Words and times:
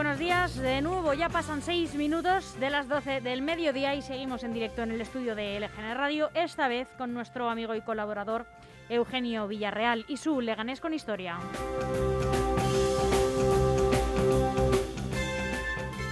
Buenos 0.00 0.18
días, 0.18 0.56
de 0.56 0.80
nuevo 0.80 1.12
ya 1.12 1.28
pasan 1.28 1.60
seis 1.60 1.94
minutos 1.94 2.58
de 2.58 2.70
las 2.70 2.88
12 2.88 3.20
del 3.20 3.42
mediodía 3.42 3.94
y 3.94 4.00
seguimos 4.00 4.42
en 4.44 4.54
directo 4.54 4.82
en 4.82 4.92
el 4.92 5.00
estudio 5.02 5.34
de 5.34 5.60
LGN 5.60 5.94
Radio, 5.94 6.30
esta 6.32 6.68
vez 6.68 6.88
con 6.96 7.12
nuestro 7.12 7.50
amigo 7.50 7.74
y 7.74 7.82
colaborador 7.82 8.46
Eugenio 8.88 9.46
Villarreal 9.46 10.06
y 10.08 10.16
su 10.16 10.40
Leganés 10.40 10.80
con 10.80 10.94
Historia. 10.94 11.38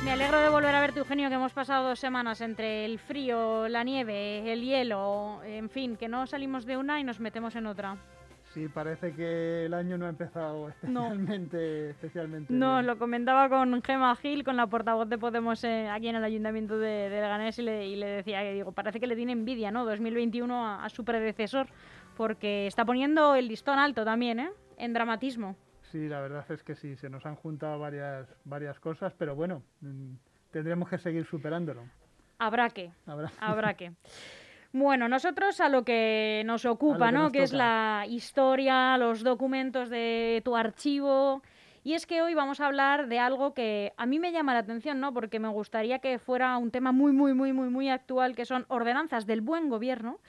Me 0.05 0.11
alegro 0.11 0.39
de 0.43 0.51
volver 0.51 0.75
a 0.75 0.83
verte, 0.83 0.99
Eugenio, 0.99 1.31
que 1.31 1.37
hemos 1.37 1.55
pasado 1.55 1.89
dos 1.89 1.99
semanas 1.99 2.43
entre 2.43 2.85
el 2.85 2.99
frío, 2.99 3.69
la 3.69 3.85
nieve, 3.85 4.53
el 4.53 4.61
hielo, 4.61 5.41
en 5.45 5.71
fin, 5.71 5.97
que 5.97 6.09
no 6.09 6.27
salimos 6.27 6.67
de 6.67 6.77
una 6.77 7.01
y 7.01 7.05
nos 7.05 7.21
metemos 7.21 7.57
en 7.57 7.67
otra. 7.67 7.97
Sí, 8.59 8.67
parece 8.67 9.15
que 9.15 9.67
el 9.67 9.75
año 9.75 9.97
no 9.97 10.07
ha 10.07 10.09
empezado 10.09 10.69
especialmente. 10.83 11.57
No, 11.57 11.91
especialmente 11.91 12.53
no 12.53 12.83
lo 12.83 12.99
comentaba 12.99 13.49
con 13.49 13.81
Gema 13.83 14.17
Gil, 14.17 14.43
con 14.43 14.57
la 14.57 14.67
portavoz 14.67 15.09
de 15.09 15.17
Podemos 15.17 15.63
eh, 15.63 15.89
aquí 15.89 16.09
en 16.09 16.17
el 16.17 16.25
Ayuntamiento 16.25 16.77
de, 16.77 17.09
de 17.09 17.21
Leganés, 17.21 17.57
y 17.61 17.63
le, 17.63 18.07
decía 18.07 18.43
que 18.43 18.55
digo, 18.55 18.73
parece 18.73 18.99
que 18.99 19.07
le 19.07 19.15
tiene 19.15 19.31
envidia, 19.31 19.71
¿no? 19.71 19.85
2021 19.85 20.83
a, 20.83 20.89
su 20.89 21.05
predecesor, 21.05 21.69
porque 22.17 22.67
está 22.67 22.85
poniendo 22.85 23.37
el 23.37 23.47
listón 23.47 23.79
alto 23.79 24.05
también, 24.05 24.41
¿eh? 24.41 24.51
En 24.77 24.93
dramatismo. 24.93 25.55
Sí, 25.93 26.09
la 26.09 26.21
verdad 26.21 26.45
es 26.51 26.65
que 26.65 26.75
sí, 26.75 26.97
se 26.97 27.09
nos 27.09 27.27
han 27.27 27.37
juntado 27.37 27.79
varias, 27.79 28.27
varias 28.45 28.81
cosas, 28.81 29.15
pero 29.17 29.37
bueno, 29.37 29.63
mm, 29.83 30.15
tendremos 30.51 30.89
que 30.89 30.99
seguir 30.99 31.27
superándolo. 31.27 31.85
Habrá 32.39 32.71
que. 32.71 32.91
Habrá, 33.07 33.31
Habrá 33.39 33.75
que. 33.75 33.93
Bueno, 34.73 35.09
nosotros 35.09 35.61
a 35.61 35.69
lo 35.69 35.85
que 35.85 36.43
nos 36.45 36.67
ocupa, 36.67 37.11
¿no? 37.11 37.33
Que 37.33 37.43
es 37.43 37.53
la 37.53 38.05
historia, 38.09 38.99
los 38.99 39.23
documentos 39.23 39.89
de 39.89 40.43
tu 40.45 40.57
archivo. 40.57 41.43
Y 41.85 41.95
es 41.95 42.07
que 42.07 42.21
hoy 42.21 42.35
vamos 42.35 42.61
a 42.61 42.67
hablar 42.67 43.09
de 43.09 43.19
algo 43.19 43.55
que 43.55 43.95
a 43.97 44.05
mí 44.05 44.19
me 44.19 44.31
llama 44.31 44.53
la 44.53 44.61
atención, 44.61 45.01
¿no? 45.01 45.15
Porque 45.15 45.41
me 45.41 45.49
gustaría 45.49 46.01
que 46.01 46.19
fuera 46.19 46.59
un 46.59 46.71
tema 46.71 46.93
muy, 46.93 47.13
muy, 47.13 47.33
muy, 47.33 47.55
muy, 47.55 47.71
muy 47.71 47.89
actual, 47.89 48.37
que 48.37 48.45
son 48.45 48.67
ordenanzas 48.69 49.27
del 49.27 49.41
buen 49.41 49.71
gobierno 49.71 50.21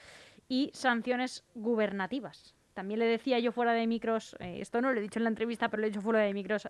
y 0.48 0.70
sanciones 0.72 1.44
gubernativas. 1.54 2.54
También 2.72 3.00
le 3.00 3.06
decía 3.06 3.38
yo 3.40 3.52
fuera 3.52 3.74
de 3.74 3.86
micros, 3.86 4.36
eh, 4.38 4.58
esto 4.60 4.80
no 4.80 4.90
lo 4.90 4.98
he 4.98 5.02
dicho 5.02 5.18
en 5.18 5.24
la 5.24 5.30
entrevista, 5.30 5.68
pero 5.68 5.82
lo 5.82 5.86
he 5.86 5.90
dicho 5.90 6.00
fuera 6.00 6.20
de 6.20 6.32
micros 6.32 6.66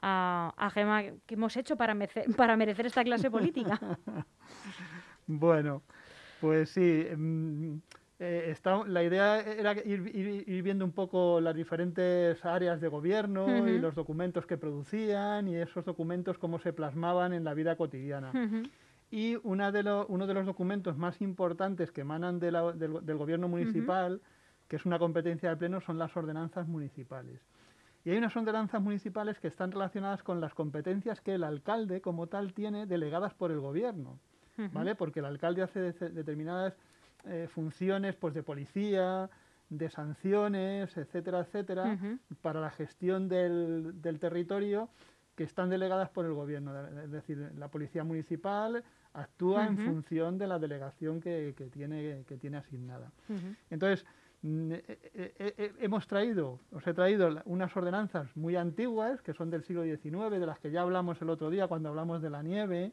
a, 0.00 0.54
a 0.56 0.70
Gemma, 0.70 1.02
que 1.26 1.34
hemos 1.34 1.56
hecho 1.56 1.76
para, 1.76 1.96
para 2.36 2.56
merecer 2.56 2.86
esta 2.86 3.02
clase 3.02 3.30
política. 3.32 3.80
bueno, 5.26 5.82
pues 6.40 6.70
sí, 6.70 7.06
mm, 7.16 7.76
eh, 8.20 8.54
la 8.86 9.02
idea 9.02 9.40
era 9.40 9.72
ir, 9.84 10.62
viendo 10.62 10.84
un 10.84 10.92
poco 10.92 11.40
las 11.40 11.54
diferentes 11.54 12.42
áreas 12.44 12.80
de 12.80 12.88
gobierno 12.88 13.66
y 13.68 13.78
los 13.78 13.94
documentos 13.94 14.46
que 14.46 14.56
producían 14.56 15.48
y 15.48 15.56
esos 15.56 15.84
documentos 15.84 16.38
cómo 16.38 16.58
se 16.58 16.72
plasmaban 16.72 17.32
en 17.32 17.44
la 17.44 17.54
vida 17.54 17.76
cotidiana. 17.76 18.32
Y 19.10 19.36
una 19.42 19.72
de 19.72 20.04
uno 20.08 20.26
de 20.26 20.34
los 20.34 20.46
documentos 20.46 20.96
más 20.96 21.20
importantes 21.20 21.90
que 21.90 22.00
emanan 22.02 22.38
del, 22.38 23.16
gobierno 23.16 23.48
municipal, 23.48 24.20
que 24.68 24.76
es 24.76 24.86
una 24.86 24.98
competencia 24.98 25.50
de 25.50 25.56
pleno, 25.56 25.80
son 25.80 25.98
las 25.98 26.16
ordenanzas 26.16 26.66
municipales. 26.68 27.40
Y 28.04 28.10
hay 28.10 28.18
unas 28.18 28.36
ordenanzas 28.36 28.82
municipales 28.82 29.38
que 29.38 29.48
están 29.48 29.72
relacionadas 29.72 30.22
con 30.22 30.40
las 30.40 30.54
competencias 30.54 31.20
que 31.20 31.34
el 31.34 31.44
alcalde 31.44 32.00
como 32.00 32.26
tal 32.26 32.52
tiene 32.52 32.86
delegadas 32.86 33.34
por 33.34 33.50
el 33.50 33.60
gobierno. 33.60 34.18
¿Vale? 34.72 34.94
Porque 34.94 35.20
el 35.20 35.26
alcalde 35.26 35.62
hace 35.62 35.92
determinadas 36.10 36.74
eh, 37.26 37.48
funciones 37.50 38.14
pues, 38.16 38.34
de 38.34 38.42
policía, 38.42 39.30
de 39.70 39.90
sanciones, 39.90 40.96
etcétera, 40.96 41.40
etcétera, 41.40 41.98
para 42.42 42.60
la 42.60 42.70
gestión 42.70 43.28
del, 43.28 43.94
territorio 44.20 44.88
que 45.34 45.44
están 45.44 45.70
delegadas 45.70 46.10
por 46.10 46.26
el 46.26 46.32
gobierno. 46.32 46.72
Es 47.02 47.10
decir, 47.10 47.50
la 47.56 47.68
policía 47.68 48.04
municipal 48.04 48.84
actúa 49.14 49.66
en 49.66 49.78
función 49.78 50.38
de 50.38 50.46
la 50.46 50.58
delegación 50.58 51.20
que, 51.20 51.54
tiene, 51.72 52.24
que 52.26 52.36
tiene 52.36 52.58
asignada. 52.58 53.10
Entonces, 53.70 54.04
mm, 54.42 54.72
eh, 54.72 54.84
eh, 55.14 55.72
hemos 55.80 56.06
traído, 56.06 56.60
os 56.72 56.86
he 56.86 56.92
traído 56.92 57.42
unas 57.46 57.74
ordenanzas 57.76 58.36
muy 58.36 58.54
antiguas, 58.54 59.22
que 59.22 59.32
son 59.32 59.50
del 59.50 59.64
siglo 59.64 59.82
XIX, 59.82 60.30
de 60.38 60.46
las 60.46 60.58
que 60.58 60.70
ya 60.70 60.82
hablamos 60.82 61.20
el 61.22 61.30
otro 61.30 61.48
día 61.48 61.68
cuando 61.68 61.88
hablamos 61.88 62.20
de 62.22 62.30
la 62.30 62.42
nieve, 62.42 62.92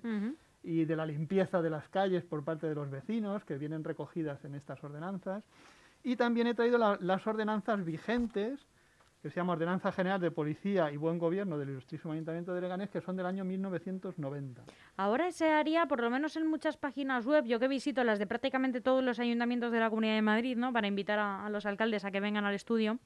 y 0.64 0.86
de 0.86 0.96
la 0.96 1.06
limpieza 1.06 1.62
de 1.62 1.70
las 1.70 1.88
calles 1.90 2.24
por 2.24 2.44
parte 2.44 2.68
de 2.68 2.76
los 2.76 2.90
vecinos, 2.90 3.44
que 3.46 3.58
vienen 3.58 3.84
recogidas 3.84 4.44
en 4.46 4.56
estas 4.56 4.84
ordenanzas. 4.84 5.44
Y 6.04 6.16
también 6.16 6.48
he 6.48 6.54
traído 6.54 6.78
las 6.78 7.28
ordenanzas 7.28 7.84
vigentes, 7.84 8.66
que 9.22 9.30
se 9.30 9.36
llama 9.36 9.54
Ordenanza 9.54 9.92
General 9.92 10.20
de 10.20 10.32
Policía 10.32 10.92
y 10.92 10.98
Buen 10.98 11.20
Gobierno 11.20 11.58
del 11.60 11.70
Ilustrísimo 11.70 12.14
Ayuntamiento 12.14 12.56
de 12.56 12.62
Leganés, 12.62 12.90
que 12.90 13.02
son 13.02 13.16
del 13.16 13.28
año 13.28 13.46
1990. 13.46 14.64
Ahora 14.98 15.32
se 15.32 15.50
haría, 15.50 15.86
por 15.86 16.02
lo 16.02 16.10
menos 16.10 16.36
en 16.38 16.48
muchas 16.48 16.76
páginas 16.76 17.26
web, 17.28 17.46
yo 17.46 17.60
que 17.60 17.68
visito 17.68 18.04
las 18.04 18.18
de 18.18 18.26
prácticamente 18.26 18.82
todos 18.82 19.04
los 19.04 19.20
ayuntamientos 19.20 19.72
de 19.72 19.80
la 19.80 19.90
Comunidad 19.90 20.16
de 20.16 20.24
Madrid, 20.24 20.58
¿no? 20.58 20.74
para 20.74 20.88
invitar 20.88 21.20
a, 21.20 21.48
los 21.50 21.68
alcaldes 21.68 22.04
a 22.04 22.10
que 22.10 22.20
vengan 22.20 22.46
al 22.46 22.56
estudio, 22.56 22.98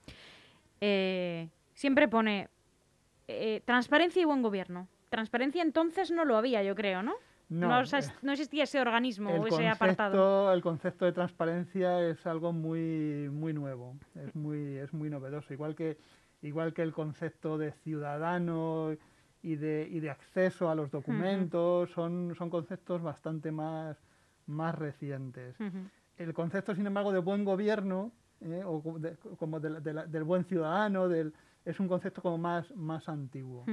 eh, 0.80 1.50
siempre 1.74 2.08
pone 2.08 2.48
eh, 3.28 3.62
transparencia 3.66 4.22
y 4.22 4.26
buen 4.26 4.42
gobierno. 4.42 4.88
Transparencia 5.10 5.62
entonces 5.62 6.12
no 6.12 6.24
lo 6.24 6.38
había, 6.38 6.64
yo 6.64 6.76
creo, 6.76 7.04
¿no? 7.04 7.16
No, 7.47 7.83
no, 8.22 8.31
existía 8.31 8.63
ese 8.63 8.81
organismo 8.81 9.29
o 9.29 9.47
ese 9.47 9.67
apartado. 9.67 10.51
El 10.51 10.61
concepto 10.61 11.06
de 11.06 11.11
transparencia 11.11 12.07
es 12.07 12.25
algo 12.25 12.51
muy, 12.51 13.29
muy 13.31 13.53
nuevo, 13.53 13.95
es 14.16 14.35
muy, 14.35 14.78
es 14.78 14.91
muy 14.94 15.09
novedoso. 15.09 15.53
Igual 15.53 15.75
que, 15.75 15.97
igual 16.41 16.73
que 16.73 16.81
el 16.81 16.91
concepto 16.91 17.57
de 17.57 17.72
ciudadano 17.72 18.95
y 19.44 19.56
de, 19.57 19.88
y 19.91 20.00
de 20.00 20.09
acceso 20.09 20.69
a 20.69 20.75
los 20.75 20.89
documentos, 20.89 21.91
son, 21.91 22.33
son 22.35 22.50
conceptos 22.50 23.03
bastante 23.03 23.51
más, 23.51 23.95
más 24.47 24.73
recientes. 24.73 25.56
El 26.17 26.33
concepto, 26.33 26.73
sin 26.73 26.88
embargo, 26.88 27.12
de 27.12 27.19
buen 27.19 27.45
gobierno, 27.45 28.12
eh, 28.41 28.63
o 28.66 28.81
como 29.38 29.59
del 29.59 30.23
buen 30.23 30.45
ciudadano, 30.45 31.07
del, 31.07 31.33
es 31.63 31.79
un 31.79 31.88
concepto 31.88 32.22
como 32.22 32.39
más, 32.39 32.73
más 32.75 33.07
antiguo. 33.07 33.66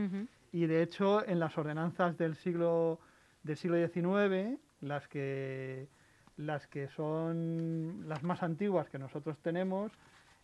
Y 0.52 0.66
de 0.66 0.82
hecho, 0.82 1.26
en 1.26 1.40
las 1.40 1.56
ordenanzas 1.56 2.18
del 2.18 2.36
siglo 2.36 3.00
del 3.42 3.56
siglo 3.56 3.76
XIX, 3.76 4.58
las 4.80 5.08
que, 5.08 5.88
las 6.36 6.66
que 6.66 6.88
son 6.88 8.08
las 8.08 8.22
más 8.22 8.42
antiguas 8.42 8.88
que 8.88 8.98
nosotros 8.98 9.38
tenemos, 9.38 9.92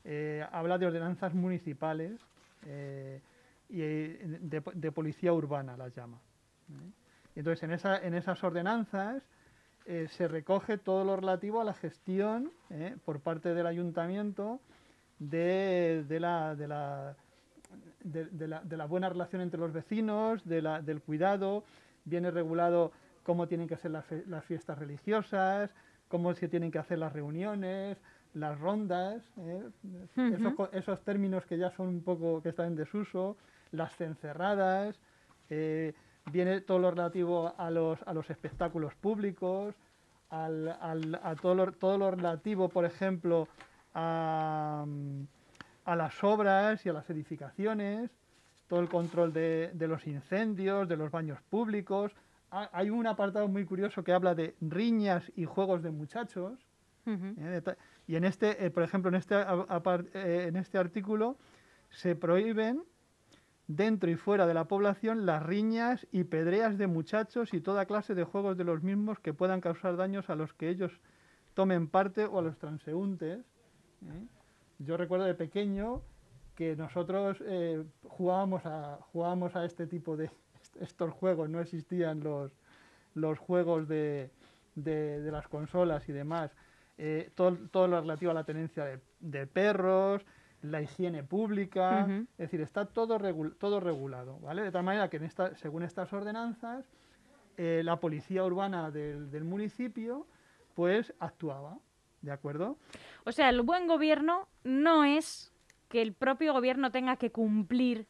eh, 0.05 0.47
habla 0.53 0.79
de 0.79 0.87
ordenanzas 0.87 1.35
municipales 1.35 2.21
eh, 2.67 3.21
y 3.69 3.83
eh, 3.83 4.39
de, 4.41 4.93
policía 4.93 5.33
urbana, 5.33 5.77
las 5.77 5.95
llama. 5.95 6.19
Entonces, 7.35 7.63
en, 7.63 7.73
esa, 7.73 7.99
en 7.99 8.15
esas 8.15 8.43
ordenanzas 8.43 9.23
se 10.11 10.29
recoge 10.29 10.77
todo 10.77 11.03
lo 11.03 11.17
relativo 11.17 11.63
a 11.63 11.65
la 11.65 11.73
gestión 11.73 12.53
por 13.07 13.21
parte 13.21 13.55
del 13.55 13.67
ayuntamiento 13.67 14.61
de, 15.19 16.05
la, 16.21 16.55
de, 16.55 16.69
la, 16.69 17.17
de, 18.05 18.77
la, 18.77 18.87
buena 18.87 19.09
relación 19.09 19.41
entre 19.41 19.59
los 19.59 19.73
vecinos, 19.73 20.45
del 20.45 21.01
cuidado, 21.01 21.65
viene 22.09 22.31
regulado 22.31 22.93
cómo 23.23 23.47
tienen 23.47 23.69
que 23.69 23.77
ser 23.77 23.91
las, 23.91 24.45
fiestas 24.45 24.79
religiosas, 24.79 25.71
cómo 26.09 26.35
se 26.35 26.49
tienen 26.49 26.71
que 26.71 26.79
hacer 26.79 26.99
las 26.99 27.13
reuniones, 27.13 27.99
las 28.35 28.59
rondas, 28.59 29.23
¿eh? 29.39 29.69
esos, 30.73 31.05
términos 31.05 31.45
que 31.45 31.59
ya 31.59 31.71
son 31.71 31.89
un 31.89 32.03
poco, 32.03 32.43
que 32.43 32.51
están 32.51 32.69
en 32.69 32.77
desuso, 32.77 33.37
las 33.71 33.95
cencerradas, 33.97 34.99
eh, 35.51 35.93
viene 36.33 36.61
todo 36.61 36.79
lo 36.79 36.91
relativo 36.91 37.55
a 37.59 37.71
los, 37.71 38.01
a 38.07 38.15
los 38.15 38.31
espectáculos 38.31 38.95
públicos, 38.95 39.75
a 40.31 41.35
todo 41.41 41.55
lo, 41.55 41.73
todo 41.73 41.99
lo 41.99 42.11
relativo, 42.11 42.69
por 42.69 42.85
ejemplo, 42.85 43.49
a, 43.95 44.85
a 45.85 45.97
las 45.97 46.23
obras 46.23 46.85
y 46.85 46.89
a 46.89 46.93
las 46.93 47.09
edificaciones, 47.09 48.11
todo 48.69 48.81
el 48.81 48.89
control 48.89 49.33
de, 49.33 49.73
los 49.81 50.07
incendios, 50.07 50.89
de 50.89 50.97
los 50.97 51.11
baños 51.11 51.41
públicos. 51.51 52.13
hay 52.51 52.91
un 52.91 53.07
apartado 53.07 53.49
muy 53.49 53.65
curioso 53.65 54.05
que 54.05 54.13
habla 54.13 54.35
de 54.35 54.55
riñas 54.61 55.33
y 55.35 55.45
juegos 55.45 55.83
de 55.83 55.91
muchachos. 55.91 56.59
¿eh? 57.07 57.63
y 58.07 58.17
en 58.17 58.25
este, 58.25 58.65
eh, 58.65 58.71
por 58.71 58.83
ejemplo, 58.83 59.09
en 59.09 59.15
este, 59.15 59.35
eh, 59.35 60.45
en 60.49 60.57
este 60.57 60.77
artículo 60.77 61.37
se 61.91 62.15
prohíben 62.15 62.85
dentro 63.67 64.11
y 64.11 64.17
fuera 64.17 64.47
de 64.47 64.55
la 64.55 64.65
población 64.65 65.25
las 65.25 65.43
riñas 65.43 66.07
y 66.13 66.25
pedreas 66.25 66.77
de 66.77 66.87
muchachos 66.87 67.55
y 67.55 67.61
toda 67.61 67.87
clase 67.87 68.15
de 68.15 68.25
juegos 68.25 68.59
de 68.59 68.65
los 68.65 68.83
mismos 68.83 69.19
que 69.19 69.33
puedan 69.33 69.61
causar 69.61 69.97
daños 69.97 70.29
a 70.29 70.35
los 70.35 70.53
que 70.53 70.69
ellos 70.69 70.93
tomen 71.55 71.89
parte 71.89 72.27
o 72.27 72.39
a 72.39 72.43
los 72.43 72.59
transeúntes. 72.59 73.45
Yo 74.79 74.97
recuerdo 74.97 75.25
de 75.25 75.35
pequeño 75.35 76.03
que 76.59 76.75
nosotros 76.75 77.39
eh, 77.47 77.85
jugábamos, 78.03 78.67
a, 78.67 78.99
jugábamos 79.13 79.55
a 79.55 79.65
este 79.65 79.87
tipo 79.87 80.17
de 80.17 80.29
estos 80.81 81.13
juegos, 81.13 81.49
no 81.49 81.61
existían 81.61 82.19
los, 82.19 82.51
los 83.15 83.39
juegos 83.39 83.87
de, 83.87 84.33
de, 84.75 85.31
las 85.31 85.47
consolas 85.47 86.09
y 86.09 86.13
demás. 86.13 86.51
Eh, 86.99 87.31
todo, 87.37 87.57
todo, 87.71 87.87
lo 87.87 88.01
relativo 88.01 88.33
a 88.33 88.35
la 88.35 88.43
tenencia 88.43 89.01
de, 89.21 89.47
perros, 89.47 90.27
la 90.63 90.83
higiene 90.83 91.23
pública, 91.23 92.09
es 92.33 92.51
decir, 92.51 92.61
está 92.61 92.87
todo, 92.87 93.21
todo 93.61 93.79
regulado, 93.79 94.41
¿vale? 94.41 94.63
De 94.63 94.73
tal 94.73 94.83
manera 94.83 95.09
que 95.09 95.19
en 95.19 95.25
esta, 95.27 95.55
según 95.55 95.85
estas 95.85 96.13
ordenanzas, 96.13 96.85
eh, 97.57 97.83
la 97.85 98.01
policía 98.01 98.43
urbana 98.45 98.91
del, 98.91 99.31
del 99.31 99.45
municipio 99.45 100.27
pues 100.75 101.15
actuaba, 101.21 101.79
¿de 102.21 102.33
acuerdo? 102.33 102.79
O 103.25 103.31
sea, 103.31 103.49
el 103.49 103.63
buen 103.63 103.87
gobierno 103.87 104.49
no 104.65 105.05
es 105.05 105.53
que 105.89 106.03
el 106.03 106.13
propio 106.13 106.53
gobierno 106.53 106.91
tenga 106.91 107.17
que 107.17 107.31
cumplir 107.31 108.07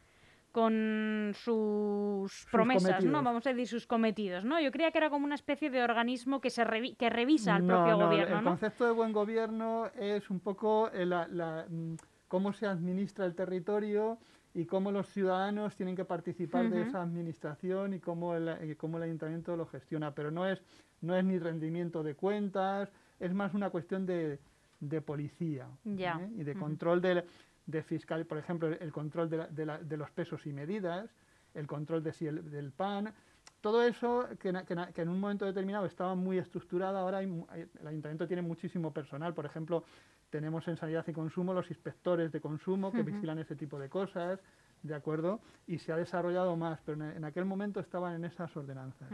con 0.53 1.33
sus, 1.35 2.47
promesas, 2.51 3.05
¿no? 3.05 3.23
Vamos 3.23 3.47
a 3.47 3.51
decir 3.51 3.69
sus 3.69 3.87
cometidos, 3.87 4.45
¿no? 4.45 4.61
Yo 4.61 4.73
creía 4.73 4.91
que 4.91 4.99
era 4.99 5.11
como 5.11 5.25
una 5.25 5.35
especie 5.35 5.71
de 5.71 5.83
organismo 5.83 6.41
que 6.41 6.51
se 6.51 6.65
que 6.99 7.11
revisa 7.11 7.55
al 7.57 7.65
propio 7.65 7.97
gobierno, 7.97 8.39
el 8.39 8.45
concepto 8.45 8.87
de 8.87 8.93
buen 8.93 9.13
gobierno 9.13 9.87
es 9.99 10.31
un 10.31 10.41
poco 10.41 10.91
la, 10.93 11.67
mm, 11.69 11.95
cómo 12.29 12.53
se 12.53 12.67
administra 12.67 13.27
el 13.27 13.35
territorio 13.35 14.19
y 14.55 14.65
cómo 14.65 14.91
los 14.91 15.07
ciudadanos 15.09 15.77
tienen 15.77 15.95
que 15.95 16.05
participar 16.05 16.71
de 16.71 16.83
esa 16.83 17.03
administración 17.03 17.95
y 17.95 18.01
cómo 18.01 18.35
el, 18.35 18.77
cómo 18.77 18.97
el 18.97 19.05
ayuntamiento 19.05 19.55
lo 19.57 19.67
gestiona, 19.67 20.15
pero 20.15 20.31
no 20.31 20.47
es 20.47 20.61
no 21.01 21.15
es 21.15 21.25
ni 21.25 21.39
rendimiento 21.39 22.03
de 22.03 22.15
cuentas, 22.17 22.91
es 23.21 23.33
más 23.33 23.55
una 23.55 23.71
cuestión 23.71 24.05
de, 24.05 24.41
de 24.81 25.01
policía 25.01 25.69
¿eh? 25.85 26.31
y 26.37 26.45
de 26.45 26.55
control 26.55 27.01
de, 27.01 27.25
de 27.69 27.83
fiscal, 27.83 28.25
por 28.25 28.39
ejemplo, 28.39 28.69
el 28.69 28.93
control 28.93 29.29
de, 29.29 29.47
de, 29.49 29.79
de, 29.85 29.97
los 29.97 30.11
pesos 30.11 30.47
y 30.47 30.53
medidas, 30.55 31.11
el 31.55 31.67
control 31.67 32.03
de 32.03 32.15
si 32.15 32.27
el, 32.27 32.51
del 32.51 32.73
PAN, 32.73 33.13
todo 33.61 33.83
eso 33.83 34.27
que, 34.41 34.53
que, 34.95 35.03
en 35.03 35.09
un 35.09 35.21
momento 35.21 35.45
determinado 35.45 35.85
estaba 35.85 36.15
muy 36.15 36.39
estructurado, 36.39 36.97
ahora 36.97 37.21
el 37.21 37.87
ayuntamiento 37.87 38.27
tiene 38.27 38.41
muchísimo 38.41 38.91
personal, 38.93 39.35
por 39.35 39.45
ejemplo, 39.45 39.85
tenemos 40.31 40.67
en 40.67 40.79
sanidad 40.79 41.05
y 41.09 41.13
consumo 41.13 41.53
los 41.53 41.69
inspectores 41.69 42.33
de 42.33 42.41
consumo 42.41 42.91
que 42.91 43.03
vigilan 43.03 43.39
ese 43.39 43.55
tipo 43.55 43.79
de 43.79 43.91
cosas, 43.91 44.41
¿de 44.83 44.95
acuerdo? 44.95 45.41
Y 45.67 45.79
se 45.79 45.93
ha 45.93 45.97
desarrollado 45.97 46.57
más, 46.57 46.81
pero 46.87 47.05
en, 47.05 47.25
aquel 47.25 47.45
momento 47.45 47.81
estaban 47.81 48.15
en 48.15 48.25
esas 48.25 48.55
ordenanzas. 48.57 49.11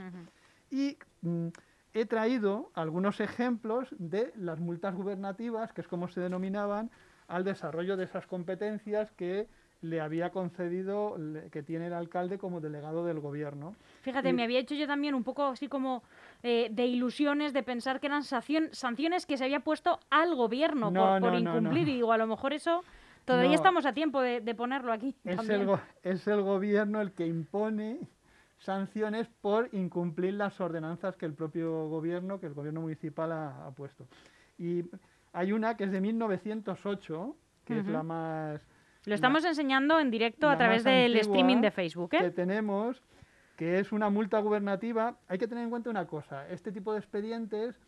Y 0.70 0.96
mm, 1.22 1.48
he 1.92 2.06
traído 2.06 2.70
algunos 2.74 3.20
ejemplos 3.20 3.88
de 3.98 4.32
las 4.36 4.60
multas 4.60 4.94
gubernativas, 4.94 5.72
que 5.72 5.80
es 5.80 5.88
como 5.88 6.08
se 6.08 6.20
denominaban, 6.20 6.90
al 7.28 7.44
desarrollo 7.44 7.96
de 7.96 8.04
esas 8.04 8.26
competencias 8.26 9.10
que 9.12 9.46
le 9.84 10.00
había 10.00 10.30
concedido, 10.30 11.16
que 11.52 11.62
tiene 11.62 11.88
el 11.88 11.92
alcalde 11.92 12.38
como 12.38 12.60
delegado 12.60 13.04
del 13.04 13.20
gobierno. 13.20 13.76
Fíjate, 14.00 14.32
me 14.32 14.42
había 14.42 14.58
hecho 14.58 14.74
yo 14.74 14.86
también 14.86 15.14
un 15.14 15.24
poco 15.24 15.44
así 15.44 15.68
como 15.68 16.02
eh, 16.42 16.68
de 16.70 16.86
ilusiones 16.86 17.52
de 17.52 17.62
pensar 17.62 18.00
que 18.00 18.06
eran 18.06 18.22
sanciones 18.24 19.26
que 19.26 19.36
se 19.36 19.44
había 19.44 19.60
puesto 19.60 20.00
al 20.10 20.34
gobierno 20.34 20.92
por, 21.20 21.34
incumplir, 21.34 21.88
y 21.88 21.94
digo, 21.94 22.12
a 22.12 22.18
lo 22.18 22.26
mejor 22.26 22.54
eso 22.54 22.82
todavía 23.26 23.54
estamos 23.54 23.84
a 23.84 23.92
tiempo 23.92 24.22
de, 24.22 24.54
ponerlo 24.54 24.92
aquí. 24.92 25.14
Es 25.24 25.48
el, 25.48 25.68
es 26.02 26.26
el 26.26 26.40
gobierno 26.40 27.00
el 27.00 27.12
que 27.12 27.26
impone 27.26 28.00
sanciones 28.58 29.28
por 29.42 29.68
incumplir 29.72 30.34
las 30.34 30.58
ordenanzas 30.60 31.16
que 31.16 31.26
el 31.26 31.34
propio 31.34 31.88
gobierno, 31.88 32.40
que 32.40 32.46
el 32.46 32.54
gobierno 32.54 32.80
municipal 32.80 33.32
ha 33.32 33.70
puesto. 33.76 34.06
Y 34.56 34.84
hay 35.34 35.52
una 35.52 35.76
que 35.76 35.84
es 35.84 35.90
de 35.90 36.00
1908, 36.00 37.36
que 37.64 37.78
es 37.81 37.86
la 37.86 38.02
más... 38.02 38.60
Lo 39.04 39.14
estamos 39.14 39.44
enseñando 39.44 39.98
en 39.98 40.10
directo 40.10 40.48
a 40.48 40.56
través 40.56 40.84
del 40.84 41.14
streaming 41.16 41.60
de 41.60 41.70
Facebook. 41.70 42.14
¿eh? 42.14 42.19
Que 42.20 42.31
tenemos, 42.31 43.02
que 43.56 43.81
es 43.81 43.92
una 43.92 44.08
multa 44.08 44.38
gubernativa. 44.38 45.19
Hay 45.28 45.38
que 45.38 45.48
tener 45.48 45.64
en 45.64 45.70
cuenta 45.70 45.90
una 45.90 46.06
cosa, 46.06 46.48
este 46.48 46.72
tipo 46.72 46.92
de 46.92 47.00
expedientes, 47.00 47.78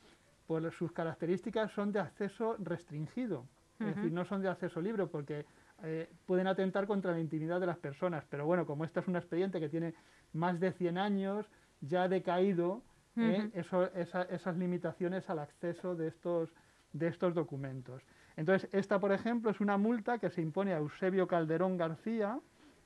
pues 0.47 0.75
sus 0.75 0.93
características 0.93 1.73
son 1.73 1.93
de 1.93 2.01
acceso 2.01 2.57
restringido, 2.59 3.47
es 3.79 3.95
decir, 3.95 4.13
no 4.13 4.25
son 4.25 4.43
de 4.43 4.49
acceso 4.49 4.81
libre, 4.81 5.07
porque 5.07 5.47
eh, 5.83 6.11
pueden 6.27 6.49
atentar 6.49 6.87
contra 6.87 7.13
la 7.13 7.21
intimidad 7.21 7.61
de 7.61 7.67
las 7.67 7.79
personas. 7.79 8.25
Pero 8.29 8.45
bueno, 8.45 8.67
como 8.67 8.85
este 8.85 9.01
es 9.01 9.09
un 9.09 9.17
expediente 9.17 9.61
que 9.61 9.69
tiene 9.69 9.95
más 10.33 10.59
de 10.59 10.73
100 10.73 10.99
años, 10.99 11.47
ya 11.81 12.05
ha 12.05 12.09
decaído 12.09 12.83
¿eh? 13.17 13.51
esas 13.55 14.57
limitaciones 14.57 15.29
al 15.31 15.39
acceso 15.39 15.95
de 15.95 16.09
estos 16.09 16.51
de 16.99 17.09
estos 17.09 17.35
documentos. 17.35 18.03
Entonces, 18.37 18.69
esta, 18.73 19.01
por 19.01 19.13
ejemplo, 19.13 19.51
es 19.51 19.61
una 19.61 19.79
multa 19.79 20.19
que 20.19 20.31
se 20.31 20.43
impone 20.43 20.73
a 20.73 20.79
Eusebio 20.79 21.27
Calderón 21.27 21.77
García, 21.77 22.39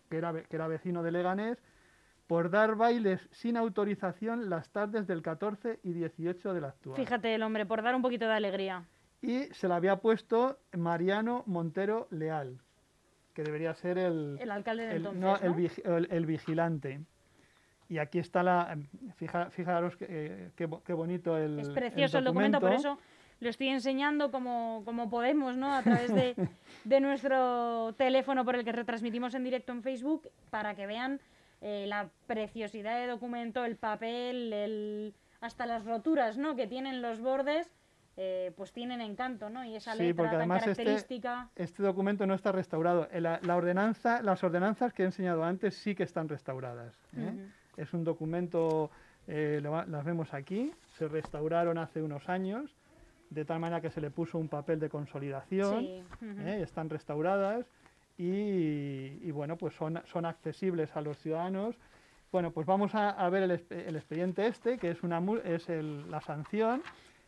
que 0.08 0.16
era, 0.16 0.32
que 0.32 0.56
era 0.56 0.68
vecino 0.68 1.02
de 1.02 1.12
Leganés, 1.12 1.58
por 2.26 2.50
dar 2.50 2.76
bailes 2.76 3.20
sin 3.32 3.56
autorización 3.56 4.48
las 4.48 4.70
tardes 4.70 5.08
del 5.08 5.20
14 5.20 5.80
y 5.82 5.92
18 5.92 6.54
del 6.54 6.64
actual. 6.64 6.96
Fíjate 6.96 7.34
el 7.34 7.42
hombre, 7.42 7.66
por 7.66 7.82
dar 7.82 7.96
un 7.96 8.02
poquito 8.02 8.26
de 8.26 8.34
alegría. 8.34 8.84
Y 9.20 9.46
se 9.46 9.66
la 9.66 9.76
había 9.76 9.96
puesto 9.96 10.58
Mariano 10.72 11.42
Montero 11.46 12.06
Leal, 12.10 12.60
que 13.34 13.42
debería 13.42 13.74
ser 13.74 13.98
el... 13.98 14.38
El 14.40 14.50
alcalde 14.52 14.86
del 14.86 14.96
entonces, 14.98 15.20
no, 15.20 15.96
El, 16.08 16.26
vigilante. 16.26 17.00
Y 17.88 17.98
aquí 17.98 18.20
está 18.20 18.44
la... 18.44 18.78
fijaros 19.16 19.96
qué, 19.96 20.52
qué, 20.54 20.92
bonito 20.92 21.36
el 21.36 21.58
Es 21.58 21.70
precioso 21.70 22.18
el 22.18 22.24
documento, 22.24 22.60
por 22.60 22.72
eso 22.72 22.96
lo 23.40 23.48
estoy 23.48 23.68
enseñando 23.68 24.30
como, 24.30 24.82
como 24.84 25.08
podemos, 25.08 25.56
¿no? 25.56 25.74
A 25.74 25.82
través 25.82 26.14
de, 26.14 26.36
de, 26.84 27.00
nuestro 27.00 27.94
teléfono 27.94 28.44
por 28.44 28.54
el 28.54 28.64
que 28.64 28.72
retransmitimos 28.72 29.34
en 29.34 29.44
directo 29.44 29.72
en 29.72 29.82
Facebook, 29.82 30.28
para 30.50 30.74
que 30.74 30.86
vean 30.86 31.20
eh, 31.62 31.86
la 31.88 32.10
preciosidad 32.26 33.00
de 33.00 33.06
documento, 33.06 33.64
el 33.64 33.76
papel, 33.76 34.52
el, 34.52 35.14
hasta 35.40 35.66
las 35.66 35.84
roturas, 35.84 36.36
¿no? 36.36 36.54
Que 36.54 36.66
tienen 36.66 37.02
los 37.02 37.20
bordes. 37.20 37.70
Eh, 38.16 38.52
pues 38.54 38.72
tienen 38.72 39.00
encanto, 39.00 39.48
¿no? 39.48 39.64
Y 39.64 39.76
esa 39.76 39.94
letra 39.94 40.30
tan 40.30 40.42
este 40.42 40.60
característica. 40.60 41.48
Este, 41.56 41.82
documento 41.82 42.26
no 42.26 42.34
está 42.34 42.52
restaurado. 42.52 43.08
Eh, 43.12 43.20
la, 43.20 43.40
la, 43.42 43.56
ordenanza, 43.56 44.20
las 44.20 44.44
ordenanzas 44.44 44.92
que 44.92 45.04
he 45.04 45.06
enseñado 45.06 45.42
antes 45.42 45.76
sí 45.76 45.94
que 45.94 46.02
están 46.02 46.28
restauradas. 46.28 46.98
Es 47.78 47.94
un 47.94 48.04
documento, 48.04 48.90
las 49.26 50.04
vemos 50.04 50.34
aquí, 50.34 50.70
se 50.98 51.08
restauraron 51.08 51.78
hace 51.78 52.02
unos 52.02 52.28
años 52.28 52.76
de 53.30 53.44
tal 53.44 53.60
manera 53.60 53.80
que 53.80 53.90
se 53.90 54.00
le 54.00 54.10
puso 54.10 54.38
un 54.38 54.48
papel 54.48 54.80
de 54.80 54.88
consolidación, 54.88 55.84
¿eh? 55.84 56.60
están 56.62 56.90
restauradas 56.90 57.64
y, 58.18 59.30
bueno, 59.30 59.56
pues 59.56 59.74
son, 59.74 60.00
son 60.04 60.26
accesibles 60.26 60.94
a 60.94 61.00
los 61.00 61.16
ciudadanos. 61.18 61.76
Bueno, 62.32 62.50
pues 62.50 62.66
vamos 62.66 62.94
a, 62.94 63.28
ver 63.30 63.44
el, 63.44 63.50
el, 63.70 63.96
expediente 63.96 64.46
este, 64.46 64.78
que 64.78 64.90
es, 64.90 65.02
una, 65.02 65.22
es 65.44 65.68
la 65.68 66.20
sanción, 66.20 66.82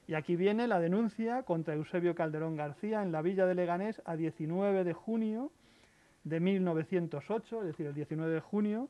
y 0.07 0.15
aquí 0.15 0.37
viene 0.37 0.67
la 0.67 0.81
denuncia 0.81 1.45
contra 1.45 1.75
Eusebio 1.75 2.15
Calderón 2.15 2.57
García 2.57 3.03
en 3.03 3.13
la 3.13 3.23
villa 3.23 3.47
de 3.47 3.55
Leganés 3.55 4.03
a 4.05 4.17
19 4.17 4.85
de 4.85 4.93
junio 4.93 5.51
de 6.25 6.41
1908, 6.41 7.61
es 7.61 7.67
decir, 7.67 7.87
el 7.87 7.95
19 7.95 8.35
de 8.35 8.41
junio, 8.41 8.89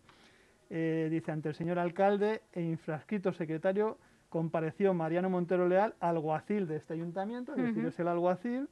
eh, 0.71 1.09
dice 1.11 1.31
ante 1.31 1.51
el 1.51 1.55
señor 1.55 1.79
alcalde 1.79 2.43
e 2.53 2.63
infrascrito 2.63 3.33
secretario 3.33 3.99
compareció 4.33 4.95
Mariano 4.95 5.29
Montero 5.29 5.69
Leal, 5.69 5.95
alguacil 6.01 6.67
de 6.67 6.77
este 6.77 6.95
ayuntamiento, 6.95 7.55
es 7.55 7.63
decir, 7.63 7.85
es 7.85 8.01
el 8.01 8.09
alguacil, 8.09 8.67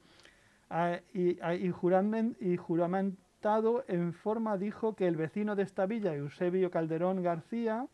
y, 1.12 1.38
y, 1.38 2.57
juramentado 2.57 3.85
en 3.87 4.14
forma 4.14 4.57
dijo 4.57 4.97
que 4.97 5.07
el 5.07 5.17
vecino 5.17 5.55
de 5.57 5.64
esta 5.64 5.85
villa, 5.85 6.14
Eusebio 6.14 6.71
Calderón 6.71 7.23
García, 7.23 7.87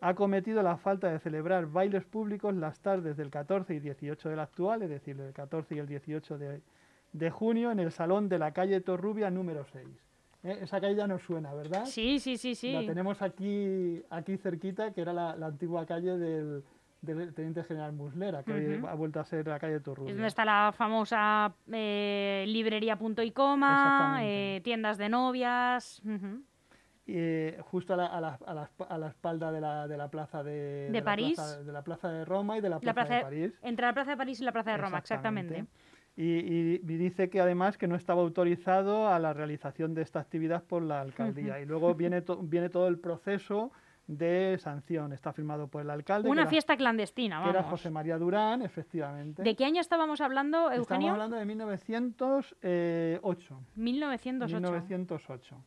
ha 0.00 0.14
cometido 0.14 0.62
la 0.62 0.78
falta 0.78 1.12
de 1.12 1.18
celebrar 1.18 1.66
bailes 1.66 2.06
públicos 2.06 2.54
las 2.54 2.80
tardes 2.80 3.18
del 3.18 3.30
14 3.30 3.74
y 3.74 3.80
18 3.80 4.30
del 4.30 4.40
actual, 4.40 4.82
es 4.82 4.88
decir, 4.88 5.20
el 5.20 5.34
14 5.34 5.74
y 5.74 5.78
el 5.78 5.86
18 5.86 6.38
de, 6.38 7.30
junio, 7.30 7.70
en 7.70 7.80
el 7.80 7.92
salón 7.92 8.30
de 8.30 8.38
la 8.38 8.52
calle 8.52 8.80
Torrubia 8.80 9.28
número 9.30 9.66
6. 9.72 9.86
¿Eh? 10.44 10.58
Esa 10.62 10.80
calle 10.80 10.94
ya 10.94 11.06
nos 11.06 11.20
suena, 11.20 11.52
¿verdad? 11.52 11.84
Sí, 11.84 12.18
sí, 12.18 12.38
sí, 12.38 12.54
sí. 12.54 12.72
La 12.72 12.86
tenemos 12.86 13.20
aquí, 13.20 14.02
aquí 14.08 14.38
cerquita, 14.38 14.94
que 14.94 15.02
era 15.02 15.12
la 15.12 15.46
antigua 15.46 15.84
calle 15.84 16.16
del, 16.16 16.62
del 17.00 17.32
Teniente 17.32 17.62
General 17.64 17.92
Muslera, 17.92 18.42
que 18.42 18.80
ha 18.86 18.94
vuelto 18.94 19.20
a 19.20 19.24
ser 19.24 19.46
la 19.46 19.58
calle 19.58 19.80
Torrubia. 19.80 20.10
Es 20.10 20.16
donde 20.16 20.28
está 20.28 20.44
la 20.44 20.72
famosa 20.76 21.54
eh, 21.72 22.44
librería 22.48 22.96
Punto 22.96 23.22
y 23.22 23.30
Coma, 23.30 24.18
eh, 24.22 24.60
tiendas 24.64 24.98
de 24.98 25.08
novias. 25.08 26.02
y, 27.06 27.52
justo 27.62 27.94
a 27.94 27.96
la, 27.96 28.06
a, 28.06 28.20
la, 28.20 28.38
a, 28.88 28.98
la, 28.98 29.08
espalda 29.08 29.52
de 29.52 29.60
la, 29.60 29.86
de 29.86 29.96
la 29.96 30.08
plaza 30.08 30.42
de, 30.42 30.90
de, 30.90 31.02
París. 31.02 31.38
de 31.64 31.72
la 31.72 31.82
plaza 31.82 32.10
de 32.10 32.24
Roma 32.24 32.58
y 32.58 32.60
de 32.60 32.68
la 32.68 32.80
plaza, 32.80 33.14
de 33.14 33.22
París. 33.22 33.58
Entre 33.62 33.86
la 33.86 33.94
plaza 33.94 34.10
de 34.10 34.16
París 34.16 34.40
y 34.40 34.44
la 34.44 34.52
plaza 34.52 34.72
de 34.72 34.76
Roma, 34.78 34.98
exactamente. 34.98 35.66
Y, 36.20 36.78
dice 36.78 37.30
que 37.30 37.40
además 37.40 37.78
que 37.78 37.86
no 37.86 37.94
estaba 37.94 38.22
autorizado 38.22 39.08
a 39.08 39.20
la 39.20 39.34
realización 39.34 39.94
de 39.94 40.02
esta 40.02 40.18
actividad 40.18 40.64
por 40.64 40.82
la 40.82 41.00
alcaldía. 41.00 41.60
Y 41.60 41.64
luego 41.64 41.94
viene, 41.94 42.24
viene 42.42 42.68
todo 42.70 42.88
el 42.88 42.98
proceso 42.98 43.70
de 44.08 44.58
sanción. 44.58 45.12
Está 45.12 45.32
firmado 45.32 45.68
por 45.68 45.82
el 45.82 45.90
alcalde. 45.90 46.28
Una 46.28 46.48
fiesta 46.48 46.76
clandestina, 46.76 47.38
vamos. 47.38 47.52
Que 47.52 47.58
era 47.58 47.68
José 47.68 47.90
María 47.90 48.18
Durán, 48.18 48.62
efectivamente. 48.62 49.44
¿De 49.44 49.54
qué 49.54 49.64
año 49.64 49.80
estábamos 49.80 50.20
hablando, 50.20 50.72
Eugenio? 50.72 50.82
Estamos 50.82 51.10
hablando 51.10 51.36
de 51.36 51.44
1908. 51.44 53.60
1908. 53.76 54.56
1908. 54.56 55.64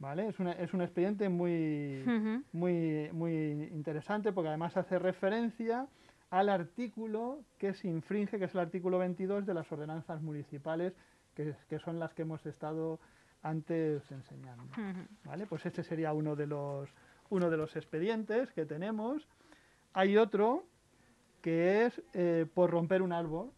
¿Vale? 0.00 0.28
Es, 0.28 0.38
una, 0.38 0.52
es 0.52 0.72
un 0.74 0.82
expediente 0.82 1.28
muy, 1.28 2.04
muy, 2.52 3.10
muy 3.12 3.68
interesante 3.72 4.32
porque 4.32 4.46
además 4.48 4.76
hace 4.76 4.96
referencia 4.98 5.88
al 6.30 6.50
artículo 6.50 7.40
que 7.58 7.74
se 7.74 7.88
infringe, 7.88 8.38
que 8.38 8.44
es 8.44 8.54
el 8.54 8.60
artículo 8.60 8.98
22 8.98 9.44
de 9.46 9.54
las 9.54 9.72
ordenanzas 9.72 10.22
municipales 10.22 10.94
que, 11.34 11.56
son 11.78 11.98
las 11.98 12.14
que 12.14 12.22
hemos 12.22 12.46
estado 12.46 13.00
antes 13.42 14.08
enseñando. 14.10 14.72
¿vale? 15.24 15.46
Pues 15.46 15.66
este 15.66 15.82
sería 15.82 16.12
uno 16.12 16.36
de 16.36 16.46
los, 16.46 16.88
uno 17.30 17.50
de 17.50 17.56
los 17.56 17.76
expedientes 17.76 18.52
que 18.52 18.64
tenemos. 18.64 19.26
Hay 19.92 20.16
otro 20.16 20.64
que 21.42 21.86
es 21.86 22.02
eh, 22.14 22.46
por 22.52 22.70
romper 22.70 23.02
un 23.02 23.12
árbol. 23.12 23.50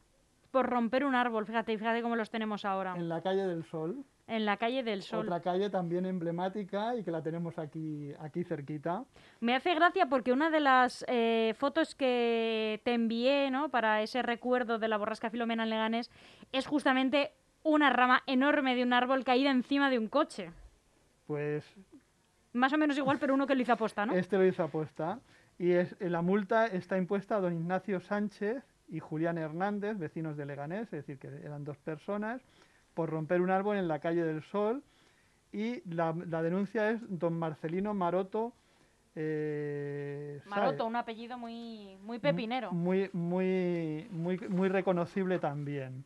Por 0.50 0.68
romper 0.68 1.04
un 1.04 1.14
árbol, 1.14 1.46
fíjate, 1.46 1.76
fíjate 1.78 2.02
cómo 2.02 2.16
los 2.16 2.30
tenemos 2.30 2.64
ahora. 2.64 2.94
En 2.96 3.08
la 3.08 3.22
calle 3.22 3.46
del 3.46 3.64
Sol. 3.64 4.04
En 4.26 4.44
la 4.44 4.56
calle 4.56 4.82
del 4.82 5.02
Sol. 5.02 5.26
Otra 5.26 5.40
calle 5.40 5.70
también 5.70 6.06
emblemática 6.06 6.94
y 6.96 7.02
que 7.02 7.10
la 7.10 7.22
tenemos 7.22 7.58
aquí, 7.58 8.12
aquí 8.20 8.44
cerquita. 8.44 9.04
Me 9.40 9.54
hace 9.54 9.74
gracia 9.74 10.06
porque 10.06 10.32
una 10.32 10.50
de 10.50 10.60
las 10.60 11.04
eh, 11.08 11.54
fotos 11.58 11.94
que 11.94 12.80
te 12.84 12.94
envié 12.94 13.50
¿no? 13.50 13.70
para 13.70 14.02
ese 14.02 14.22
recuerdo 14.22 14.78
de 14.78 14.88
la 14.88 14.98
borrasca 14.98 15.30
Filomena 15.30 15.64
en 15.64 15.70
Leganés 15.70 16.10
es 16.52 16.66
justamente 16.66 17.32
una 17.62 17.90
rama 17.90 18.22
enorme 18.26 18.74
de 18.74 18.82
un 18.82 18.92
árbol 18.92 19.24
caída 19.24 19.50
encima 19.50 19.90
de 19.90 19.98
un 19.98 20.08
coche. 20.08 20.50
Pues... 21.26 21.64
Más 22.52 22.72
o 22.72 22.78
menos 22.78 22.96
igual, 22.98 23.18
pero 23.18 23.34
uno 23.34 23.46
que 23.46 23.54
lo 23.54 23.62
hizo 23.62 23.72
aposta, 23.72 24.06
¿no? 24.06 24.14
Este 24.14 24.36
lo 24.36 24.46
hizo 24.46 24.62
aposta. 24.62 25.20
Y 25.58 25.72
es, 25.72 25.94
la 26.00 26.22
multa 26.22 26.66
está 26.66 26.96
impuesta 26.96 27.36
a 27.36 27.40
don 27.40 27.52
Ignacio 27.52 28.00
Sánchez 28.00 28.64
y 28.88 28.98
Julián 28.98 29.38
Hernández, 29.38 29.98
vecinos 29.98 30.36
de 30.36 30.46
Leganés, 30.46 30.84
es 30.84 31.06
decir, 31.06 31.18
que 31.18 31.28
eran 31.28 31.64
dos 31.64 31.76
personas 31.78 32.42
por 32.94 33.10
romper 33.10 33.40
un 33.40 33.50
árbol 33.50 33.76
en 33.76 33.86
la 33.86 34.00
calle 34.00 34.24
del 34.24 34.42
Sol 34.42 34.82
y 35.52 35.82
la, 35.92 36.12
denuncia 36.12 36.90
es 36.90 37.00
don 37.08 37.38
Marcelino 37.38 37.94
Maroto. 37.94 38.52
Eh, 39.16 40.40
Maroto, 40.46 40.86
un 40.86 40.96
apellido 40.96 41.36
muy, 41.36 41.96
muy 42.02 42.18
pepinero. 42.18 42.72
Muy, 42.72 43.10
muy, 43.12 44.06
muy, 44.10 44.38
muy 44.38 44.68
reconocible 44.68 45.38
también. 45.38 46.04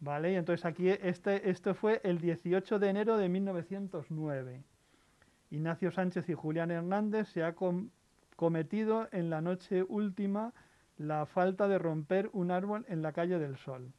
¿Vale? 0.00 0.32
Y 0.32 0.36
entonces 0.36 0.64
aquí 0.64 0.88
este, 0.88 1.50
esto 1.50 1.74
fue 1.74 2.00
el 2.04 2.20
18 2.20 2.78
de 2.78 2.88
enero 2.88 3.18
de 3.18 3.28
1909. 3.28 4.62
Ignacio 5.50 5.90
Sánchez 5.90 6.28
y 6.28 6.34
Julián 6.34 6.70
Hernández 6.70 7.28
se 7.28 7.42
ha 7.42 7.54
cometido 8.36 9.08
en 9.12 9.30
la 9.30 9.40
noche 9.40 9.82
última 9.82 10.52
la 10.98 11.26
falta 11.26 11.68
de 11.68 11.78
romper 11.78 12.28
un 12.32 12.50
árbol 12.50 12.84
en 12.88 13.02
la 13.02 13.12
calle 13.12 13.38
del 13.38 13.56
Sol. 13.56 13.92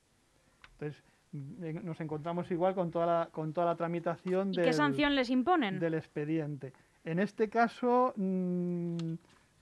Entonces, 0.73 1.03
nos 1.31 1.99
encontramos 2.01 2.49
igual 2.51 2.75
con 2.75 2.91
toda 2.91 3.05
la, 3.05 3.29
con 3.31 3.53
toda 3.53 3.67
la 3.67 3.75
tramitación 3.75 4.51
¿Y 4.51 4.57
qué 4.57 4.73
sanción 4.73 5.15
les 5.15 5.29
imponen? 5.29 5.79
del 5.79 5.93
expediente. 5.93 6.73
En 7.05 7.19
este 7.19 7.49
caso, 7.49 8.13
mm, 8.15 9.13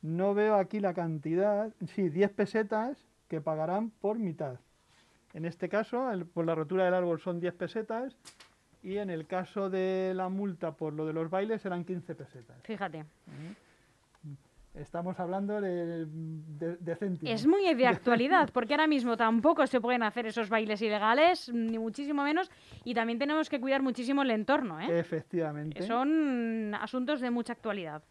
no 0.01 0.33
veo 0.33 0.55
aquí 0.55 0.79
la 0.79 0.93
cantidad, 0.93 1.71
sí, 1.87 2.09
10 2.09 2.31
pesetas 2.31 2.97
que 3.27 3.41
pagarán 3.41 3.91
por 3.91 4.17
mitad. 4.17 4.59
En 5.33 5.45
este 5.45 5.69
caso, 5.69 6.09
por 6.33 6.45
la 6.45 6.55
rotura 6.55 6.85
del 6.85 6.93
árbol 6.93 7.19
son 7.19 7.39
10 7.39 7.53
pesetas 7.53 8.15
y 8.83 8.97
en 8.97 9.09
el 9.09 9.27
caso 9.27 9.69
de 9.69 10.13
la 10.15 10.29
multa 10.29 10.71
por 10.71 10.93
lo 10.93 11.05
de 11.05 11.13
los 11.13 11.29
bailes 11.29 11.61
serán 11.61 11.83
15 11.83 12.15
pesetas. 12.15 12.57
Fíjate. 12.63 13.05
Estamos 14.79 15.19
hablando 15.19 15.59
de, 15.59 16.05
de, 16.05 17.17
Es 17.23 17.47
muy 17.47 17.73
de 17.73 17.87
actualidad, 17.87 18.49
porque 18.53 18.75
ahora 18.75 18.85
mismo 18.85 19.17
tampoco 19.17 19.65
se 19.65 19.81
pueden 19.81 20.03
hacer 20.03 20.27
esos 20.27 20.49
bailes 20.49 20.81
ilegales, 20.81 21.51
ni 21.51 21.79
muchísimo 21.79 22.23
menos, 22.23 22.51
y 22.83 22.93
también 22.93 23.17
tenemos 23.17 23.49
que 23.49 23.59
cuidar 23.59 23.81
muchísimo 23.81 24.21
el 24.21 24.31
entorno. 24.31 24.79
¿eh? 24.79 24.99
Efectivamente. 24.99 25.81
Son 25.81 26.75
asuntos 26.75 27.21
de 27.21 27.31
mucha 27.31 27.53
actualidad. 27.53 28.03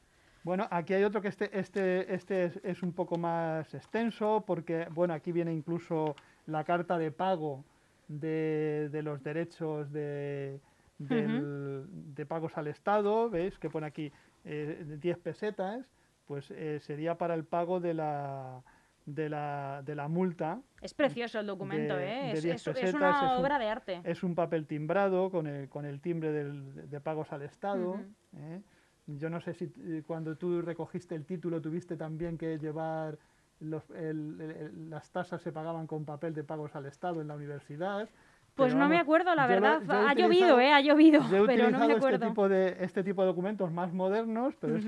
Bueno, 0.42 0.66
aquí 0.70 0.94
hay 0.94 1.02
otro 1.04 1.20
que 1.20 1.28
este, 1.28 1.58
este, 1.58 2.14
este 2.14 2.52
es, 2.62 2.82
un 2.82 2.92
poco 2.92 3.16
más 3.16 3.72
extenso, 3.74 4.44
porque 4.46 4.86
bueno, 4.90 5.12
aquí 5.14 5.32
viene 5.32 5.52
incluso 5.52 6.14
la 6.46 6.62
carta 6.62 6.98
de 6.98 7.10
pago 7.10 7.64
de, 8.08 9.00
los 9.02 9.22
derechos 9.22 9.90
de, 9.92 10.60
de 10.98 12.26
pagos 12.26 12.56
al 12.56 12.68
Estado, 12.68 13.30
¿veis? 13.30 13.58
Que 13.58 13.70
pone 13.70 13.86
aquí 13.86 14.12
eh, 14.44 14.98
10 15.00 15.18
pesetas 15.18 15.86
pues 16.26 16.50
eh, 16.50 16.80
sería 16.80 17.16
para 17.16 17.34
el 17.34 17.44
pago 17.44 17.80
de 17.80 17.94
la, 17.94 18.62
de 19.06 19.28
la, 19.28 19.82
de 19.84 19.94
la 19.94 20.08
multa. 20.08 20.60
Es 20.82 20.92
precioso 20.92 21.40
el 21.40 21.46
documento, 21.46 21.98
¿eh? 21.98 22.32
es, 22.32 22.66
una 22.94 23.38
obra 23.38 23.58
de 23.58 23.68
arte. 23.68 24.00
Es 24.04 24.22
un 24.22 24.34
papel 24.34 24.66
timbrado 24.66 25.30
con 25.30 25.46
el, 25.46 25.68
con 25.68 25.84
el 25.86 26.00
timbre 26.00 26.32
del, 26.32 26.90
de 26.90 27.00
pagos 27.00 27.32
al 27.32 27.42
Estado. 27.42 28.00
¿eh? 28.36 28.60
Yo 29.06 29.30
no 29.30 29.40
sé 29.40 29.54
si 29.54 29.72
eh, 29.78 30.02
cuando 30.04 30.36
tú 30.36 30.60
recogiste 30.60 31.14
el 31.14 31.24
título 31.24 31.62
tuviste 31.62 31.96
también 31.96 32.36
que 32.36 32.58
llevar 32.58 33.18
los, 33.60 33.84
las 33.90 35.10
tasas 35.10 35.40
se 35.42 35.52
pagaban 35.52 35.86
con 35.86 36.04
papel 36.04 36.34
de 36.34 36.44
pagos 36.44 36.74
al 36.76 36.86
Estado 36.86 37.20
en 37.20 37.28
la 37.28 37.34
universidad. 37.34 38.08
Pues 38.54 38.74
no 38.74 38.88
me 38.88 38.98
acuerdo, 38.98 39.34
la 39.34 39.46
verdad. 39.46 39.82
ha 39.90 40.14
llovido, 40.14 40.58
¿eh? 40.58 40.72
Ha 40.72 40.80
llovido, 40.80 41.20
pero 41.46 41.70
no 41.70 41.78
me 41.78 41.84
este 41.84 41.96
acuerdo. 41.96 42.16
Este 42.16 42.28
tipo 42.28 42.48
de, 42.48 42.76
este 42.80 43.04
tipo 43.04 43.22
de 43.22 43.28
documentos 43.28 43.70
más 43.70 43.92
modernos, 43.92 44.54
pero 44.60 44.76
es 44.76 44.86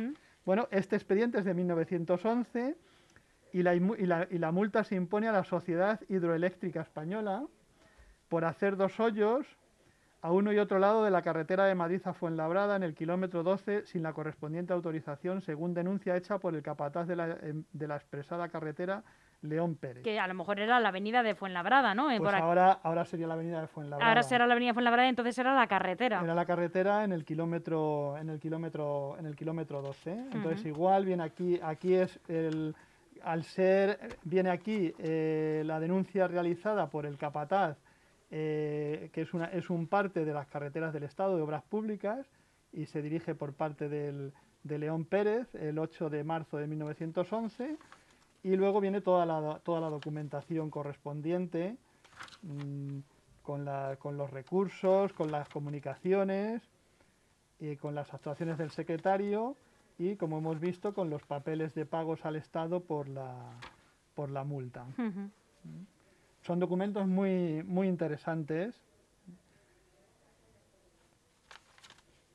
bueno, 0.49 0.67
este 0.71 0.97
expediente 0.97 1.41
es 1.41 1.45
de 1.45 1.53
1911 1.53 2.75
y 3.53 3.63
la, 3.63 3.75
y 3.75 4.39
la, 4.39 4.51
multa 4.51 4.83
se 4.83 4.95
impone 4.95 5.29
a 5.29 5.33
la 5.33 5.45
Sociedad 5.45 6.01
Hidroeléctrica 6.09 6.81
Española 6.81 7.45
por 8.31 8.47
hacer 8.47 8.79
dos 8.79 8.99
hoyos 8.99 9.47
a 10.21 10.33
uno 10.33 10.53
y 10.53 10.59
otro 10.59 10.79
lado 10.79 11.05
de 11.05 11.11
la 11.11 11.23
carretera 11.23 11.67
de 11.67 11.75
Madrid 11.75 12.01
a 12.05 12.13
Fuenlabrada 12.13 12.77
en 12.77 12.83
el 12.83 12.95
kilómetro 12.95 13.43
12 13.43 13.87
sin 13.87 14.03
la 14.03 14.13
correspondiente 14.13 14.73
autorización, 14.73 15.41
según 15.43 15.75
denuncia 15.75 16.17
hecha 16.17 16.39
por 16.39 16.55
el 16.55 16.63
capataz 16.63 17.07
de 17.07 17.17
la, 17.17 17.39
em, 17.43 17.65
de 17.73 17.89
la 17.89 17.97
expresada 17.97 18.49
carretera 18.49 19.05
León 19.43 19.77
Pérez. 19.77 20.03
Que 20.03 20.19
a 20.19 20.27
lo 20.27 20.35
mejor 20.35 20.59
era 20.59 20.81
la 20.81 20.89
avenida 20.89 21.23
de 21.23 21.37
Fuenlabrada, 21.37 21.95
¿no? 21.95 22.09
Pues 22.19 22.35
ahora, 22.35 22.81
ahora 22.83 23.05
sería 23.05 23.29
la 23.29 23.35
avenida 23.35 23.61
de 23.61 23.69
Fuenlabrada. 23.69 24.09
Ahora 24.11 24.23
será 24.25 24.47
la 24.47 24.55
avenida 24.55 24.71
de 24.71 24.75
Fuenlabrada, 24.75 25.09
entonces 25.09 25.39
era 25.39 25.55
la 25.55 25.69
carretera. 25.69 26.21
Era 26.23 26.35
la 26.35 26.45
carretera 26.45 27.05
en 27.05 27.13
el 27.13 27.25
kilómetro, 27.25 28.17
en 28.19 28.31
el 28.31 28.41
kilómetro, 28.41 29.17
en 29.19 29.27
el 29.27 29.37
kilómetro 29.37 29.81
12. 29.81 30.11
Entonces 30.33 30.67
igual 30.67 31.05
viene 31.05 31.23
aquí, 31.23 31.61
aquí 31.63 31.95
es 31.95 32.19
el, 32.27 32.75
al 33.23 33.45
ser, 33.45 34.19
viene 34.25 34.51
aquí 34.51 34.93
eh, 34.99 35.63
la 35.65 35.79
denuncia 35.79 36.27
realizada 36.27 36.89
por 36.89 37.07
el 37.07 37.17
capataz, 37.17 37.77
eh, 38.31 39.11
que 39.13 39.23
es, 39.23 39.35
una, 39.35 39.47
es 39.47 39.71
un 39.71 39.87
parte 39.87 40.25
de 40.25 40.33
las 40.33 40.47
carreteras 40.49 40.93
del 40.93 41.05
Estado 41.05 41.37
de 41.37 41.43
Obras 41.43 41.63
Públicas 41.63 42.27
y 42.73 42.87
se 42.87 43.03
dirige 43.03 43.35
por 43.35 43.55
parte 43.55 43.89
del, 43.89 44.33
de 44.65 44.79
León 44.79 45.05
Pérez 45.05 45.55
el 45.55 45.79
8 45.79 46.11
de 46.11 46.25
marzo 46.25 46.59
de 46.59 46.67
1911 46.67 47.77
y 48.43 48.57
luego 48.57 48.81
viene 48.81 49.01
toda 49.01 49.27
la, 49.27 49.61
toda 49.61 49.81
la 49.81 49.89
documentación 49.89 50.71
correspondiente 50.71 51.77
mm, 52.43 52.99
con, 53.43 53.69
con, 53.99 54.17
los 54.17 54.31
recursos, 54.31 55.13
con 55.15 55.33
las 55.33 55.49
comunicaciones, 55.49 56.63
y 57.61 57.77
con 57.77 57.95
las 57.95 58.13
actuaciones 58.15 58.59
del 58.59 58.71
secretario 58.71 59.57
y, 59.99 60.17
como 60.17 60.39
hemos 60.39 60.61
visto, 60.61 60.95
con 60.95 61.11
los 61.11 61.23
papeles 61.25 61.75
de 61.75 61.87
pagos 61.87 62.25
al 62.25 62.37
Estado 62.37 62.81
por 62.81 63.09
la, 63.09 63.35
por 64.15 64.31
la 64.31 64.45
multa. 64.45 64.85
Mm. 64.97 65.27
Son 66.49 66.59
documentos 66.59 67.07
muy, 67.07 67.63
muy 67.65 67.89
interesantes. 67.89 68.75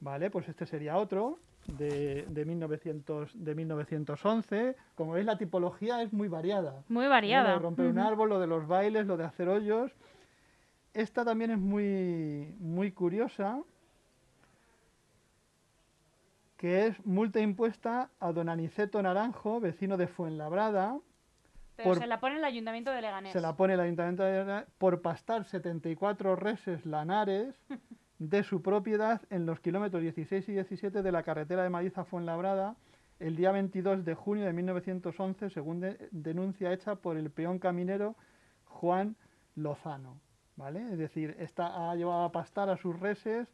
Vale, 0.02 0.30
pues 0.30 0.48
este 0.48 0.68
sería 0.68 0.98
otro 0.98 1.40
de, 1.66 2.24
de, 2.30 2.46
1900, 2.46 3.32
de 3.34 3.56
1911. 3.56 4.76
Como 4.94 5.14
veis, 5.14 5.26
la 5.26 5.40
tipología 5.40 6.04
es 6.04 6.14
muy 6.14 6.28
variada. 6.28 6.84
Muy 6.90 7.08
variada. 7.08 7.50
Lo 7.50 7.56
de 7.56 7.60
romper 7.64 7.88
un 7.88 7.98
árbol, 7.98 8.30
lo 8.30 8.40
de 8.40 8.46
los 8.46 8.68
bailes, 8.68 9.08
lo 9.08 9.18
de 9.18 9.24
hacer 9.24 9.50
hoyos. 9.50 9.92
Esta 10.94 11.26
también 11.26 11.50
es 11.50 11.58
muy, 11.58 12.56
muy 12.60 12.92
curiosa, 12.92 13.64
que 16.58 16.86
es 16.86 17.04
multa 17.04 17.40
impuesta 17.40 18.12
a 18.20 18.32
don 18.32 18.48
Aniceto 18.48 19.02
Naranjo, 19.02 19.60
vecino 19.60 19.98
de 19.98 20.06
Fuenlabrada. 20.06 21.00
Pero 21.76 21.96
se 21.96 22.08
la 22.08 22.20
pone 22.20 22.38
el 22.38 22.44
Ayuntamiento 22.44 22.92
de 22.92 23.02
Leganés. 23.02 23.34
Se 23.34 23.42
la 23.42 23.56
pone 23.56 23.74
el 23.74 23.80
Ayuntamiento 23.80 24.24
de 24.24 24.32
Leganés 24.32 24.66
por 24.78 25.02
pastar 25.02 25.46
74 25.46 26.36
reses 26.36 26.86
lanares 26.86 27.56
de 28.20 28.44
su 28.44 28.62
propiedad 28.62 29.22
en 29.30 29.46
los 29.46 29.60
kilómetros 29.60 30.02
16 30.02 30.50
y 30.50 30.54
17 30.54 31.02
de 31.02 31.12
la 31.12 31.24
carretera 31.24 31.64
de 31.64 31.70
Madrid 31.70 31.92
a 31.96 32.04
Fuenlabrada 32.04 32.76
el 33.20 33.36
día 33.36 33.52
22 33.52 34.04
de 34.04 34.16
junio 34.16 34.46
de 34.46 34.54
1911, 34.54 35.50
según 35.50 35.96
denuncia 36.12 36.74
hecha 36.74 36.96
por 36.96 37.16
el 37.16 37.32
peón 37.32 37.60
caminero 37.60 38.16
Juan 38.66 39.16
Lozano. 39.56 40.20
¿vale? 40.56 40.92
Es 40.92 40.98
decir, 40.98 41.36
está, 41.40 41.90
ha 41.90 41.96
llevado 41.96 42.24
a 42.24 42.32
pastar 42.32 42.70
a 42.70 42.78
sus 42.78 43.00
reses 43.00 43.48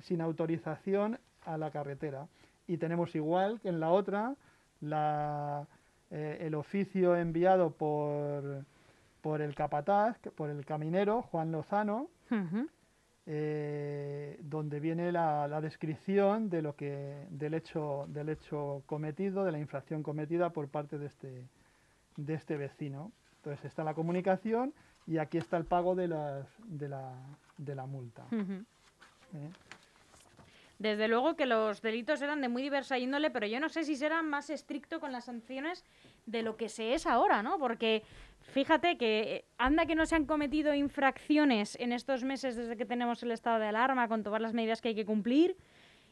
sin 0.00 0.20
autorización 0.20 1.18
a 1.44 1.56
la 1.56 1.70
carretera. 1.70 2.28
Y 2.66 2.78
tenemos 2.78 3.14
igual 3.14 3.60
que 3.60 3.68
en 3.68 3.80
la 3.80 3.90
otra 3.90 4.34
la, 4.80 5.66
eh, 6.14 6.36
el 6.42 6.54
oficio 6.54 7.16
enviado 7.16 7.70
por, 7.70 8.66
por 9.22 9.40
el 9.40 9.54
capataz, 9.54 10.18
por 10.36 10.50
el 10.50 10.66
caminero 10.66 11.22
Juan 11.22 11.50
Lozano, 11.52 12.08
eh, 13.24 14.38
donde 14.42 14.78
viene 14.78 15.10
la, 15.10 15.58
descripción 15.62 16.50
de 16.50 16.60
lo 16.60 16.76
que, 16.76 17.26
del, 17.30 17.54
hecho, 17.54 18.04
del 18.08 18.28
hecho 18.28 18.82
cometido, 18.84 19.42
de 19.44 19.52
la 19.52 19.58
infracción 19.58 20.02
cometida 20.02 20.50
por 20.50 20.68
parte 20.68 20.98
de 20.98 21.06
este, 21.06 21.48
de 22.16 22.34
este 22.34 22.58
vecino. 22.58 23.10
Entonces 23.36 23.64
está 23.64 23.82
la 23.82 23.94
comunicación 23.94 24.74
y 25.06 25.16
aquí 25.16 25.38
está 25.38 25.56
el 25.56 25.64
pago 25.64 25.94
de, 25.94 26.08
las, 26.08 26.46
de, 26.66 26.90
la, 26.90 27.14
de 27.56 27.74
la 27.74 27.86
multa. 27.86 28.26
Desde 30.82 31.06
luego 31.06 31.36
que 31.36 31.46
los 31.46 31.80
delitos 31.80 32.20
eran 32.22 32.40
de 32.40 32.48
muy 32.48 32.60
diversa 32.60 32.98
índole, 32.98 33.30
pero 33.30 33.46
yo 33.46 33.60
no 33.60 33.68
sé 33.68 33.84
si 33.84 33.94
serán 33.94 34.28
más 34.28 34.50
estricto 34.50 34.98
con 34.98 35.12
las 35.12 35.26
sanciones 35.26 35.84
de 36.26 36.42
lo 36.42 36.56
que 36.56 36.68
se 36.68 36.94
es 36.94 37.06
ahora, 37.06 37.40
¿no? 37.40 37.56
Porque 37.60 38.02
fíjate 38.40 38.98
que 38.98 39.20
eh, 39.20 39.44
anda 39.58 39.86
que 39.86 39.94
no 39.94 40.06
se 40.06 40.16
han 40.16 40.26
cometido 40.26 40.74
infracciones 40.74 41.78
en 41.78 41.92
estos 41.92 42.24
meses 42.24 42.56
desde 42.56 42.76
que 42.76 42.84
tenemos 42.84 43.22
el 43.22 43.30
estado 43.30 43.60
de 43.60 43.66
alarma 43.66 44.08
con 44.08 44.24
todas 44.24 44.42
las 44.42 44.54
medidas 44.54 44.80
que 44.80 44.88
hay 44.88 44.96
que 44.96 45.06
cumplir 45.06 45.56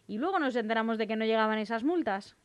y 0.07 0.19
luego 0.19 0.39
nos 0.39 0.55
enteramos 0.55 0.99
de 0.99 1.09
que 1.09 1.17
no 1.17 1.25
llegaban 1.25 1.59
esas 1.59 1.83
multas. 1.83 2.37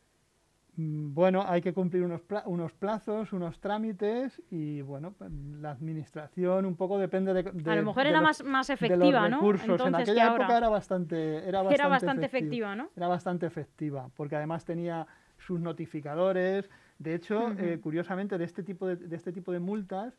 Mm, 0.76 1.14
bueno, 1.14 1.42
hay 1.46 1.62
que 1.62 1.72
cumplir 1.72 2.04
unos, 2.04 2.20
unos 2.44 2.72
plazos, 2.72 3.32
unos 3.32 3.58
trámites 3.60 4.42
y 4.50 4.82
bueno, 4.82 5.12
pues, 5.12 5.32
la 5.32 5.70
administración 5.70 6.66
un 6.66 6.76
poco 6.76 6.98
depende 6.98 7.32
de... 7.32 7.70
a 7.70 7.76
lo 7.76 7.82
mejor 7.82 8.06
era 8.06 8.20
más, 8.20 8.44
más 8.44 8.68
efectiva, 8.68 9.28
¿no? 9.28 9.40
en 9.42 9.94
aquella 9.94 10.34
época 10.34 10.56
era 10.56 10.68
bastante, 10.68 11.48
era 11.48 11.62
bastante, 11.62 12.26
efectiva, 12.26 12.76
¿no? 12.76 12.90
Era 12.94 13.08
bastante 13.08 13.46
efectiva, 13.46 14.10
porque 14.14 14.36
además 14.36 14.66
tenía 14.66 15.06
sus 15.38 15.60
notificadores. 15.60 16.68
De 16.98 17.14
hecho, 17.14 17.52
eh, 17.58 17.78
curiosamente, 17.82 18.36
de 18.36 18.44
este, 18.44 18.62
tipo 18.62 18.86
de, 18.86 19.14
este 19.14 19.32
tipo 19.32 19.52
de 19.52 19.60
multas 19.60 20.14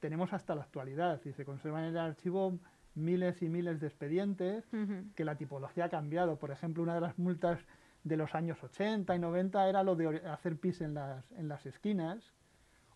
tenemos 0.00 0.32
hasta 0.32 0.54
la 0.54 0.62
actualidad 0.62 1.20
y 1.24 1.32
se 1.32 1.44
conservan 1.44 1.84
en 1.84 1.90
el 1.90 1.98
archivo 1.98 2.58
miles 2.94 3.42
y 3.42 3.48
miles 3.48 3.80
de 3.80 3.88
expedientes 3.88 4.64
que 5.14 5.24
la 5.24 5.36
tipología 5.36 5.86
ha 5.86 5.88
cambiado. 5.88 6.36
Por 6.36 6.50
ejemplo, 6.50 6.82
una 6.82 6.94
de 6.94 7.00
las 7.00 7.18
multas 7.18 7.60
de 8.08 8.16
los 8.16 8.34
años 8.34 8.62
80 8.62 9.14
y 9.14 9.18
90 9.18 9.68
era 9.68 9.82
lo 9.82 9.94
de 9.94 10.18
hacer 10.28 10.56
pis 10.56 10.80
en 10.80 10.94
las, 10.94 11.30
en 11.32 11.48
las 11.48 11.66
esquinas. 11.66 12.32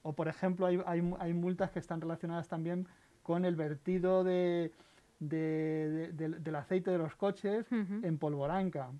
O, 0.02 0.14
por 0.14 0.26
ejemplo, 0.26 0.66
hay, 0.66 0.80
hay, 0.86 1.14
hay 1.20 1.34
multas 1.34 1.70
que 1.70 1.78
están 1.78 2.00
relacionadas 2.00 2.48
también 2.48 2.88
con 3.22 3.44
el 3.44 3.54
vertido 3.54 4.24
de, 4.24 4.72
del 5.20 6.56
aceite 6.56 6.90
de 6.90 6.98
los 6.98 7.14
coches 7.14 7.66
en 7.70 8.18
polvoranca. 8.18 8.90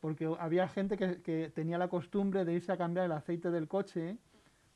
Porque 0.00 0.28
había 0.38 0.68
gente 0.68 0.96
que, 0.96 1.22
que, 1.22 1.50
tenía 1.54 1.78
la 1.78 1.88
costumbre 1.88 2.44
de 2.44 2.54
irse 2.54 2.72
a 2.72 2.76
cambiar 2.76 3.06
el 3.06 3.12
aceite 3.12 3.50
del 3.50 3.68
coche, 3.68 4.18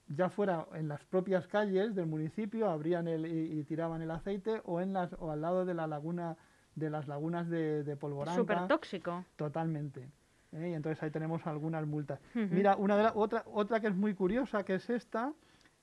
ya 0.08 0.30
fuera 0.30 0.66
en 0.74 0.88
las 0.88 1.04
propias 1.04 1.48
calles 1.48 1.94
del 1.94 2.06
municipio, 2.06 2.70
abrían 2.70 3.08
el, 3.08 3.26
y, 3.26 3.64
tiraban 3.64 4.02
el 4.02 4.10
aceite, 4.12 4.62
o, 4.64 4.80
en 4.80 4.92
las, 4.92 5.12
o 5.18 5.30
al 5.32 5.40
lado 5.40 5.64
de 5.64 5.74
la 5.74 5.86
laguna 5.86 6.36
de 6.76 6.90
las 6.90 7.08
lagunas 7.08 7.48
de, 7.48 7.82
de 7.82 7.96
polvoranca. 7.96 8.38
Súper 8.38 8.68
tóxico. 8.68 9.24
Totalmente. 9.34 10.08
¿Eh? 10.56 10.70
y 10.70 10.74
entonces 10.74 11.02
ahí 11.02 11.10
tenemos 11.10 11.46
algunas 11.46 11.86
multas. 11.86 12.20
Mira, 12.34 12.76
una 12.76 12.96
de 12.96 13.02
la, 13.04 13.12
otra, 13.14 13.44
otra 13.52 13.80
que 13.80 13.88
es 13.88 13.94
muy 13.94 14.14
curiosa, 14.14 14.64
que 14.64 14.76
es 14.76 14.90
esta, 14.90 15.32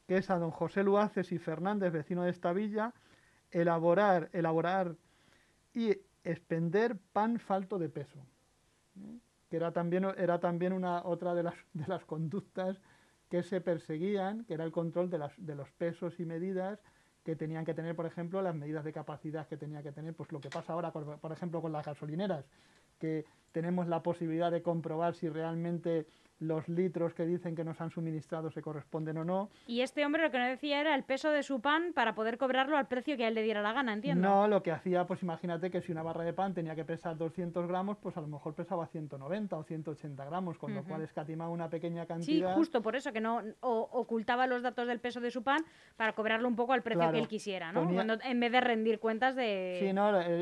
que 0.08 0.18
es 0.18 0.30
a 0.30 0.38
don 0.38 0.52
José 0.52 0.84
Luaces 0.84 1.32
y 1.32 1.38
Fernández, 1.38 1.92
vecino 1.92 2.24
de 2.24 2.32
esta 2.32 2.54
villa, 2.54 2.94
elaborar, 3.52 4.30
elaborar 4.34 4.96
y 5.74 5.98
expender 6.24 6.98
pan 7.14 7.40
falto 7.40 7.80
de 7.80 7.90
peso. 7.90 8.20
¿eh? 9.00 9.18
Que 9.50 9.58
era 9.58 9.72
también, 9.72 10.06
era 10.18 10.40
también 10.40 10.74
una, 10.74 11.04
otra 11.04 11.34
de 11.34 11.44
las, 11.44 11.56
de 11.74 11.88
las 11.88 12.04
conductas 12.06 12.80
que 13.30 13.44
se 13.44 13.62
perseguían, 13.62 14.46
que 14.46 14.54
era 14.54 14.64
el 14.64 14.72
control 14.72 15.10
de, 15.10 15.18
las, 15.18 15.34
de 15.38 15.56
los 15.56 15.72
pesos 15.72 16.20
y 16.20 16.26
medidas 16.26 16.80
que 17.24 17.36
tenían 17.36 17.64
que 17.64 17.74
tener, 17.74 17.96
por 17.96 18.06
ejemplo, 18.06 18.42
las 18.42 18.54
medidas 18.54 18.84
de 18.84 18.92
capacidad 18.92 19.48
que 19.48 19.56
tenía 19.58 19.82
que 19.82 19.92
tener, 19.92 20.14
pues 20.14 20.32
lo 20.32 20.42
que 20.42 20.50
pasa 20.50 20.74
ahora, 20.74 20.92
por 20.92 21.32
ejemplo, 21.32 21.62
con 21.62 21.72
las 21.72 21.86
gasolineras, 21.86 22.46
que 23.04 23.26
tenemos 23.52 23.90
la 23.90 24.02
posibilidad 24.02 24.50
de 24.50 24.62
comprobar 24.62 25.14
si 25.14 25.28
realmente 25.28 26.08
los 26.44 26.68
litros 26.68 27.14
que 27.14 27.26
dicen 27.26 27.56
que 27.56 27.64
nos 27.64 27.80
han 27.82 27.90
suministrado 27.90 28.52
se 28.52 28.62
corresponden 28.62 29.18
o 29.18 29.26
no. 29.26 29.50
Y 29.68 29.82
este 29.82 30.06
hombre 30.06 30.24
lo 30.24 30.32
que 30.32 30.40
nos 30.40 30.50
decía 30.50 30.80
era 30.80 30.96
el 30.96 31.04
peso 31.04 31.30
de 31.30 31.44
su 31.44 31.62
pan 31.62 31.94
para 31.94 32.16
poder 32.16 32.38
cobrarlo 32.38 32.78
al 32.78 32.88
precio 32.88 33.18
que 33.18 33.26
a 33.26 33.28
él 33.28 33.34
le 33.34 33.44
diera 33.44 33.62
la 33.62 33.74
gana, 33.74 33.94
entiendo. 33.94 34.28
No, 34.28 34.48
lo 34.48 34.64
que 34.64 34.72
hacía, 34.72 35.06
pues 35.06 35.24
imagínate 35.24 35.72
que 35.72 35.82
si 35.82 35.92
una 35.92 36.04
barra 36.04 36.24
de 36.24 36.34
pan 36.34 36.54
tenía 36.54 36.76
que 36.76 36.86
pesar 36.86 37.18
200 37.18 37.68
gramos, 37.68 37.98
pues 37.98 38.18
a 38.18 38.22
lo 38.22 38.28
mejor 38.28 38.54
pesaba 38.56 38.88
190 38.88 39.58
o 39.58 39.64
180 39.64 40.26
gramos, 40.26 40.58
con 40.58 40.74
lo 40.74 40.84
cual 40.84 41.02
escatimaba 41.02 41.50
una 41.50 41.70
pequeña 41.70 42.06
cantidad. 42.06 42.50
Sí, 42.50 42.56
justo 42.56 42.82
por 42.82 42.96
eso, 42.96 43.12
que 43.12 43.22
no 43.22 43.42
ocultaba 43.62 44.48
los 44.48 44.62
datos 44.62 44.88
del 44.88 45.00
peso 45.00 45.20
de 45.20 45.32
su 45.32 45.44
pan 45.44 45.64
para 45.96 46.14
cobrarlo 46.14 46.48
un 46.48 46.56
poco 46.56 46.74
al 46.74 46.84
precio 46.84 47.12
que 47.12 47.20
él 47.20 47.28
quisiera, 47.28 47.72
¿no? 47.72 47.84
en 48.24 48.40
vez 48.40 48.52
de 48.52 48.62
rendir 48.62 49.00
cuentas 49.00 49.36
de 49.36 49.92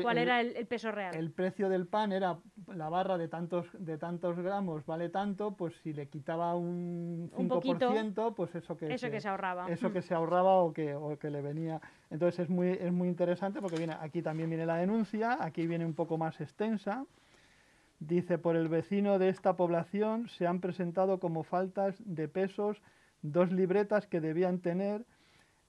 cuál 0.02 0.18
era 0.18 0.40
el, 0.40 0.66
peso 0.66 0.90
real. 0.90 1.14
El 1.14 1.30
precio 1.30 1.68
del 1.68 1.86
pan 1.86 2.12
era 2.12 2.38
la 2.66 2.88
barra 2.88 3.18
de 3.18 3.28
tantos, 3.28 3.66
de 3.72 3.98
tantos 3.98 4.38
gramos 4.38 4.84
vale 4.86 5.08
tanto, 5.08 5.56
pues 5.56 5.74
si 5.82 5.91
le 5.92 6.08
quitaba 6.08 6.54
un 6.54 7.30
5%, 7.36 8.34
pues 8.34 8.54
eso 8.54 8.76
que, 8.76 8.92
eso 8.92 9.10
que, 9.10 9.20
se 9.20 9.28
ahorraba. 9.28 9.68
Eso 9.68 9.90
mm. 9.90 9.92
que 9.92 10.02
se 10.02 10.14
ahorraba 10.14 10.54
o 10.54 10.72
que, 10.72 10.94
o 10.94 11.18
que 11.18 11.30
le 11.30 11.40
venía. 11.40 11.80
Entonces 12.10 12.40
es 12.40 12.50
muy, 12.50 12.68
es 12.68 12.92
muy 12.92 13.08
interesante 13.08 13.60
porque 13.60 13.78
viene, 13.78 13.96
aquí 14.00 14.22
también 14.22 14.48
viene 14.48 14.66
la 14.66 14.76
denuncia, 14.76 15.38
aquí 15.40 15.66
viene 15.66 15.84
un 15.84 15.94
poco 15.94 16.18
más 16.18 16.40
extensa. 16.40 17.04
Dice, 18.00 18.38
por 18.38 18.56
el 18.56 18.68
vecino 18.68 19.18
de 19.18 19.28
esta 19.28 19.56
población 19.56 20.28
se 20.28 20.46
han 20.46 20.60
presentado 20.60 21.20
como 21.20 21.44
faltas 21.44 21.94
de 22.04 22.28
pesos 22.28 22.82
dos 23.22 23.52
libretas 23.52 24.06
que 24.06 24.20
debían 24.20 24.58
tener 24.58 25.04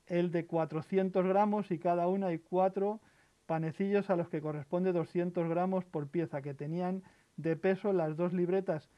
el 0.08 0.32
de 0.32 0.46
400 0.46 1.26
gramos 1.26 1.72
y 1.72 1.80
cada 1.80 2.08
una 2.08 2.28
hay 2.28 2.40
cuatro 2.40 3.00
panecillos 3.46 4.10
a 4.10 4.16
los 4.16 4.30
que 4.30 4.42
corresponde 4.42 4.92
200 4.92 5.48
gramos 5.48 5.86
por 5.86 6.08
pieza, 6.08 6.42
que 6.42 6.54
tenían 6.54 7.04
de 7.38 7.56
peso 7.56 7.94
las 7.94 8.16
dos 8.18 8.34
libretas 8.34 8.90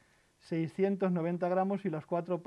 690 0.48 1.48
gramos 1.48 1.84
y 1.84 1.90
los 1.90 2.06
cuatro, 2.06 2.42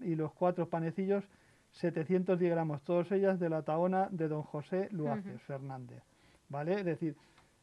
y 0.00 0.14
los 0.14 0.32
cuatro 0.32 0.68
panecillos 0.68 1.24
710 1.72 2.50
gramos, 2.50 2.82
todas 2.82 3.10
ellas 3.12 3.40
de 3.40 3.48
la 3.48 3.62
taona 3.62 4.08
de 4.10 4.28
don 4.28 4.42
José 4.42 4.88
Luaces 4.92 5.40
Fernández. 5.42 6.02
¿Vale? 6.48 6.74
Es 6.74 6.84
decir, 6.84 7.16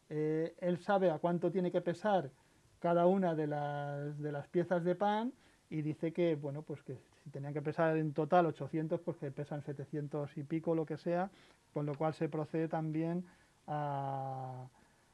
eh, 0.10 0.56
él 0.60 0.80
sabe 0.80 1.12
a 1.12 1.20
cuánto 1.20 1.52
tiene 1.52 1.72
que 1.72 1.82
pesar 1.82 2.32
cada 2.80 3.06
una 3.06 3.36
de 3.36 3.46
las, 3.46 4.18
de 4.20 4.32
las 4.32 4.48
piezas 4.48 4.84
de 4.84 4.96
pan 4.96 5.32
y 5.70 5.84
dice 5.84 6.12
que, 6.12 6.36
bueno, 6.36 6.64
pues 6.64 6.82
que 6.82 6.98
si 7.24 7.30
tenían 7.30 7.54
que 7.54 7.62
pesar 7.62 7.96
en 7.98 8.14
total 8.14 8.48
800, 8.48 9.00
pues 9.02 9.18
que 9.18 9.30
pesan 9.30 9.62
700 9.62 10.36
y 10.38 10.44
pico, 10.44 10.74
lo 10.74 10.86
que 10.86 10.98
sea, 10.98 11.30
con 11.74 11.86
lo 11.86 11.94
cual 11.94 12.16
se 12.16 12.30
procede 12.30 12.68
también 12.68 13.26
a, 13.68 14.66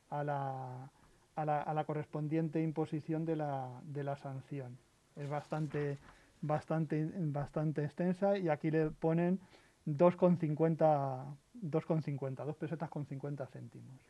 a 0.09 0.23
la 0.23 0.89
a 1.35 1.45
la, 1.45 1.61
a 1.61 1.73
la 1.73 1.83
correspondiente 1.83 2.61
imposición 2.61 3.25
de 3.25 3.35
la, 3.35 3.81
de 3.83 4.03
la 4.03 4.15
sanción. 4.15 4.77
Es 5.15 5.29
bastante, 5.29 5.97
bastante, 6.41 7.09
bastante 7.15 7.83
extensa 7.83 8.37
y 8.37 8.49
aquí 8.49 8.71
le 8.71 8.89
ponen 8.91 9.39
2,50, 9.85 11.25
2,50, 11.63 12.45
dos 12.45 12.55
pesetas 12.55 12.89
con 12.89 13.05
50 13.05 13.45
céntimos. 13.47 14.01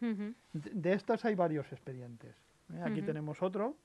de, 0.54 0.94
estos 0.94 1.26
hay 1.26 1.36
varios 1.36 1.72
expedientes. 1.72 2.36
¿eh? 2.74 2.82
Aquí 2.84 3.02
tenemos 3.02 3.42
otro, 3.42 3.76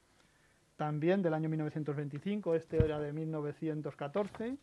también 0.76 1.22
del 1.22 1.34
año 1.34 1.48
1925, 1.48 2.54
este 2.54 2.82
era 2.82 3.00
de 3.00 3.12
1914, 3.12 4.56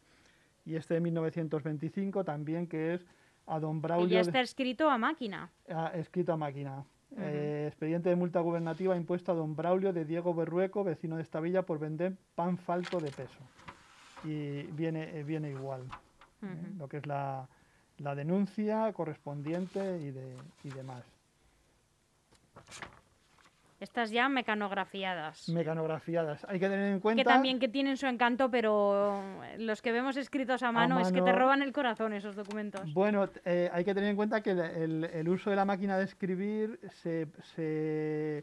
y 0.66 0.76
este 0.76 0.96
de 0.96 1.00
1925 1.02 2.24
también 2.24 2.68
que 2.68 2.96
es 2.96 3.06
a 3.46 3.60
don 3.60 3.82
Braulio... 3.82 4.08
Y 4.08 4.12
ya 4.12 4.22
está 4.22 4.42
escrito 4.42 4.90
a 4.90 4.98
máquina. 4.98 5.52
escrito 5.94 6.34
a 6.34 6.38
máquina. 6.38 6.86
Eh, 7.16 7.66
expediente 7.68 8.10
de 8.10 8.16
multa 8.16 8.42
gubernativa 8.42 8.96
impuesto 8.96 9.32
a 9.32 9.36
don 9.36 9.56
Braulio 9.56 9.94
de 9.94 10.06
Diego 10.06 10.34
Berrueco, 10.34 10.84
vecino 10.84 11.16
de 11.16 11.24
esta 11.24 11.40
villa, 11.40 11.64
por 11.64 11.80
vender 11.80 12.18
pan 12.36 12.58
falto 12.58 13.00
de 13.00 13.12
peso. 13.12 13.40
Y 14.24 14.64
viene, 14.74 15.18
eh, 15.18 15.24
viene 15.24 15.50
igual. 15.50 15.84
¿eh? 16.42 16.74
Lo 16.78 16.88
que 16.88 16.98
es 16.98 17.06
la, 17.06 17.48
la 18.00 18.14
denuncia 18.14 18.92
correspondiente 18.94 20.00
y, 20.00 20.12
de, 20.12 20.36
y 20.64 20.70
demás. 20.70 21.04
Estas 23.80 24.10
ya 24.10 24.28
mecanografiadas. 24.28 25.50
Mecanografiadas. 25.50 26.44
Hay 26.46 26.60
que 26.60 26.68
tener 26.68 26.94
en 26.94 27.00
cuenta... 27.00 27.22
Que 27.22 27.28
también 27.28 27.60
que 27.60 27.68
tienen 27.68 27.96
su 27.96 28.08
encanto, 28.08 28.50
pero 28.50 29.22
los 29.60 29.84
que 29.84 29.92
vemos 29.92 30.18
escritos 30.18 30.64
a 30.64 30.72
mano, 30.72 31.00
es 31.00 31.12
que 31.12 31.22
te 31.22 31.32
roban 31.32 31.62
el 31.62 31.72
corazón 31.72 32.14
esos 32.14 32.36
documentos. 32.36 32.92
Bueno, 32.94 33.30
eh, 33.46 33.70
hay 33.72 33.86
que 33.86 33.94
tener 33.94 34.10
en 34.10 34.16
cuenta 34.16 34.42
que 34.42 34.52
el, 34.52 35.30
uso 35.30 35.52
de 35.52 35.56
la 35.56 35.66
máquina 35.66 35.96
de 35.98 36.06
escribir 36.06 36.80
se, 36.90 37.28
se, 37.56 38.42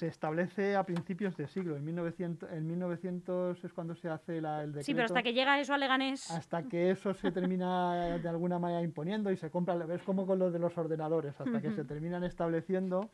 establece 0.00 0.74
a 0.74 0.82
principios 0.82 1.36
de 1.36 1.46
siglo. 1.46 1.76
En 1.76 1.84
1900, 1.84 2.50
en 2.50 2.66
1900 2.66 3.62
es 3.62 3.72
cuando 3.72 3.94
se 3.94 4.08
hace 4.08 4.38
el 4.38 4.42
decreto. 4.42 4.82
Sí, 4.82 4.92
pero 4.92 5.04
hasta 5.04 5.22
que 5.22 5.32
llega 5.32 5.60
eso 5.60 5.72
a 5.72 5.78
Leganés... 5.78 6.32
Hasta 6.32 6.64
que 6.64 6.90
eso 6.90 7.14
se 7.14 7.30
termina 7.30 8.18
de 8.18 8.28
alguna 8.28 8.58
manera 8.58 8.82
imponiendo 8.82 9.30
y 9.30 9.36
se 9.36 9.50
compra... 9.50 9.76
Es 9.94 10.02
como 10.02 10.26
con 10.26 10.40
lo 10.40 10.50
de 10.50 10.58
los 10.58 10.76
ordenadores. 10.76 11.40
Hasta 11.40 11.60
que 11.60 11.70
se 11.70 11.84
terminan 11.84 12.24
estableciendo 12.24 13.08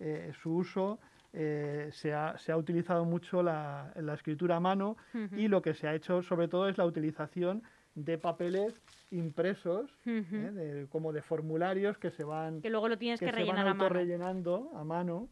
eh, 0.00 0.32
su 0.42 0.56
uso 0.56 0.98
eh, 1.32 1.88
se, 1.92 2.12
ha, 2.12 2.36
se, 2.36 2.52
ha, 2.52 2.56
utilizado 2.56 3.04
mucho 3.04 3.42
la, 3.42 3.92
la 3.96 4.14
escritura 4.14 4.56
a 4.56 4.60
mano 4.60 4.96
y 5.36 5.48
lo 5.48 5.62
que 5.62 5.72
se 5.72 5.88
ha 5.88 5.94
hecho 5.94 6.22
sobre 6.22 6.46
todo 6.48 6.68
es 6.68 6.76
la 6.76 6.84
utilización 6.84 7.62
de 7.94 8.18
papeles 8.18 8.80
impresos, 9.10 9.94
¿eh? 10.06 10.86
como 10.90 11.12
de 11.12 11.22
formularios 11.22 11.98
que 11.98 12.10
se 12.10 12.24
van, 12.24 12.60
que 12.60 12.70
luego 12.70 12.88
lo 12.88 12.98
tienes 12.98 13.20
que, 13.20 13.30
rellenar 13.30 13.66
a 13.66 13.74
mano. 13.74 13.88
rellenando 13.88 14.70
a 14.74 14.84
mano, 14.84 15.28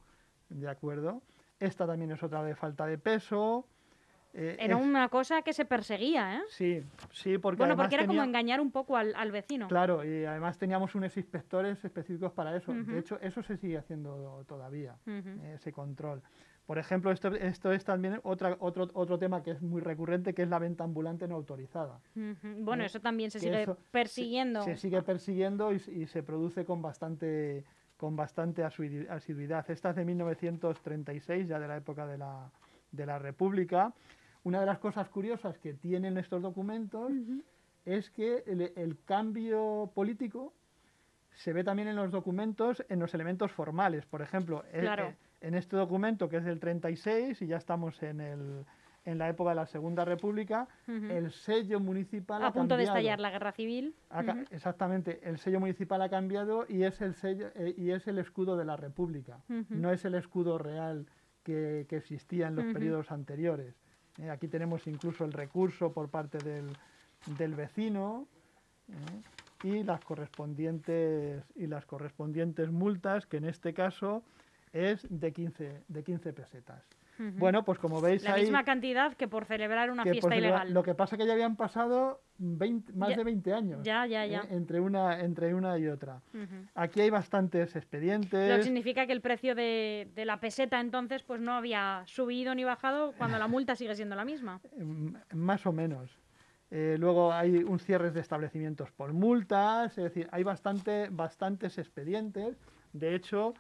¿de 0.48 0.68
acuerdo? 0.68 1.22
Esta 1.58 1.86
también 1.86 2.10
es 2.12 2.22
otra 2.22 2.42
de 2.42 2.54
falta 2.54 2.86
de 2.86 2.98
peso. 2.98 3.66
Eh, 4.32 4.56
era 4.60 4.76
una 4.76 5.08
cosa 5.08 5.42
que 5.42 5.52
se 5.52 5.64
perseguía, 5.64 6.36
¿eh? 6.36 6.42
Sí, 6.48 6.82
sí, 7.12 7.38
porque. 7.38 7.58
Bueno, 7.58 7.76
porque 7.76 7.96
era 7.96 8.06
como 8.06 8.22
engañar 8.22 8.60
un 8.60 8.70
poco 8.70 8.96
al, 8.96 9.12
al, 9.16 9.32
vecino. 9.32 9.66
Claro, 9.66 10.04
y 10.04 10.24
además 10.24 10.56
teníamos 10.56 10.94
unos 10.94 11.16
inspectores 11.16 11.84
específicos 11.84 12.32
para 12.32 12.56
eso. 12.56 12.72
De 12.72 12.98
hecho, 12.98 13.18
eso 13.20 13.42
se 13.42 13.56
sigue 13.56 13.78
haciendo 13.78 14.44
todavía, 14.46 14.96
ese 15.54 15.72
control. 15.72 16.22
Por 16.70 16.78
ejemplo, 16.78 17.10
esto, 17.10 17.34
esto 17.34 17.72
es 17.72 17.84
también 17.84 18.20
otra, 18.22 18.56
otro, 18.60 18.88
otro 18.94 19.18
tema 19.18 19.42
que 19.42 19.50
es 19.50 19.60
muy 19.60 19.80
recurrente, 19.80 20.34
que 20.34 20.42
es 20.42 20.48
la 20.48 20.60
venta 20.60 20.84
ambulante 20.84 21.26
no 21.26 21.34
autorizada. 21.34 21.98
Bueno, 22.14 22.84
¿Eh? 22.84 22.86
eso 22.86 23.00
también 23.00 23.32
se 23.32 23.40
sigue 23.40 23.66
persiguiendo. 23.90 24.62
Se, 24.62 24.76
sigue 24.76 25.02
persiguiendo 25.02 25.72
y, 25.72 25.82
y, 25.88 26.06
se 26.06 26.22
produce 26.22 26.64
con 26.64 26.80
bastante, 26.80 27.64
con 27.96 28.14
bastante 28.14 28.62
asiduidad. 28.62 29.68
Esta 29.68 29.90
es 29.90 29.96
de 29.96 30.04
1936, 30.04 31.48
ya 31.48 31.58
de 31.58 31.66
la 31.66 31.76
época 31.76 32.06
de 32.06 32.18
la, 32.18 32.52
de 32.92 33.04
la 33.04 33.18
República. 33.18 33.92
Una 34.42 34.60
de 34.60 34.66
las 34.66 34.78
cosas 34.78 35.08
curiosas 35.08 35.58
que 35.58 35.74
tienen 35.74 36.16
estos 36.16 36.42
documentos 36.42 37.12
es 37.84 38.10
que 38.10 38.44
el, 38.46 38.98
cambio 39.04 39.90
político 39.94 40.54
se 41.32 41.52
ve 41.52 41.64
también 41.64 41.88
en 41.88 41.96
los 41.96 42.10
documentos, 42.10 42.84
en 42.88 43.00
los 43.00 43.12
elementos 43.14 43.52
formales. 43.52 44.06
Por 44.06 44.22
ejemplo, 44.22 44.64
eh, 44.72 44.86
eh, 44.86 45.16
en 45.40 45.54
este 45.54 45.76
documento 45.76 46.28
que 46.28 46.38
es 46.38 46.44
del 46.44 46.60
36 46.60 47.40
y 47.42 47.46
ya 47.46 47.56
estamos 47.56 48.02
en, 48.02 48.20
el, 48.20 48.64
en 49.04 49.18
la 49.18 49.28
época 49.28 49.50
de 49.50 49.56
la 49.56 49.66
Segunda 49.66 50.04
República, 50.04 50.68
el 50.86 51.30
sello 51.32 51.80
municipal 51.80 52.42
a 52.42 52.52
punto 52.52 52.76
de 52.76 52.84
estallar 52.84 53.20
la 53.20 53.30
guerra 53.30 53.52
civil. 53.52 53.94
Exactamente, 54.50 55.20
el 55.22 55.38
sello 55.38 55.60
municipal 55.60 56.00
ha 56.02 56.08
cambiado 56.08 56.66
y 56.68 56.84
es 56.84 57.00
el 57.00 57.14
sello 57.14 57.48
eh, 57.54 57.74
y 57.76 57.90
es 57.90 58.06
el 58.06 58.18
escudo 58.18 58.56
de 58.56 58.64
la 58.64 58.76
República, 58.76 59.40
no 59.68 59.90
es 59.90 60.04
el 60.04 60.14
escudo 60.14 60.58
real 60.58 61.06
que, 61.42 61.86
que 61.88 61.96
existía 61.96 62.48
en 62.48 62.56
los 62.56 62.66
periodos 62.72 63.10
anteriores. 63.10 63.74
Eh, 64.20 64.30
aquí 64.30 64.48
tenemos 64.48 64.86
incluso 64.86 65.24
el 65.24 65.32
recurso 65.32 65.92
por 65.92 66.08
parte 66.08 66.38
del, 66.38 66.76
del 67.38 67.54
vecino 67.54 68.26
eh, 68.88 69.68
y, 69.68 69.82
las 69.82 70.00
correspondientes, 70.00 71.42
y 71.56 71.66
las 71.66 71.86
correspondientes 71.86 72.70
multas, 72.70 73.26
que 73.26 73.38
en 73.38 73.46
este 73.46 73.72
caso 73.72 74.22
es 74.72 75.06
de 75.08 75.32
15, 75.32 75.84
de 75.88 76.04
15 76.04 76.32
pesetas. 76.32 76.84
Bueno, 77.36 77.64
pues 77.64 77.78
como 77.78 78.00
veis 78.00 78.22
La 78.22 78.36
misma 78.36 78.64
cantidad 78.64 79.12
que 79.14 79.28
por 79.28 79.44
celebrar 79.44 79.90
una 79.90 80.04
fiesta 80.04 80.34
ilegal. 80.34 80.72
Lo 80.72 80.82
que 80.82 80.94
pasa 80.94 81.16
es 81.16 81.20
que 81.20 81.26
ya 81.26 81.34
habían 81.34 81.54
pasado 81.54 82.22
más 82.38 83.14
de 83.14 83.22
20 83.22 83.52
años. 83.52 83.80
Ya, 83.82 84.06
ya, 84.06 84.24
ya. 84.24 84.40
¿eh? 84.40 84.48
entre, 84.52 84.80
una, 84.80 85.20
entre 85.20 85.54
una 85.54 85.78
y 85.78 85.86
otra. 85.88 86.22
Aquí 86.74 87.02
hay 87.02 87.10
bastantes 87.10 87.76
expedientes. 87.76 88.48
Lo 88.48 88.56
que 88.56 88.62
significa 88.62 89.06
que 89.06 89.12
el 89.12 89.20
precio 89.20 89.54
de, 89.54 90.10
de, 90.14 90.24
la 90.24 90.40
peseta 90.40 90.80
entonces 90.80 91.22
pues 91.22 91.42
no 91.42 91.52
había 91.52 92.02
subido 92.06 92.54
ni 92.54 92.64
bajado 92.64 93.12
cuando 93.18 93.38
la 93.38 93.48
multa 93.48 93.76
sigue 93.76 93.94
siendo 93.94 94.16
la 94.16 94.24
misma. 94.24 94.60
más 95.34 95.66
o 95.66 95.72
menos. 95.72 96.18
Eh, 96.70 96.96
luego 96.98 97.32
hay 97.32 97.64
un 97.64 97.80
cierre 97.80 98.12
de 98.12 98.20
establecimientos 98.20 98.92
por 98.92 99.12
multas, 99.12 99.98
es 99.98 100.04
decir, 100.04 100.28
hay 100.30 100.44
bastante, 100.44 101.08
bastantes 101.10 101.78
expedientes. 101.78 102.56
De 102.92 103.14
hecho, 103.16 103.54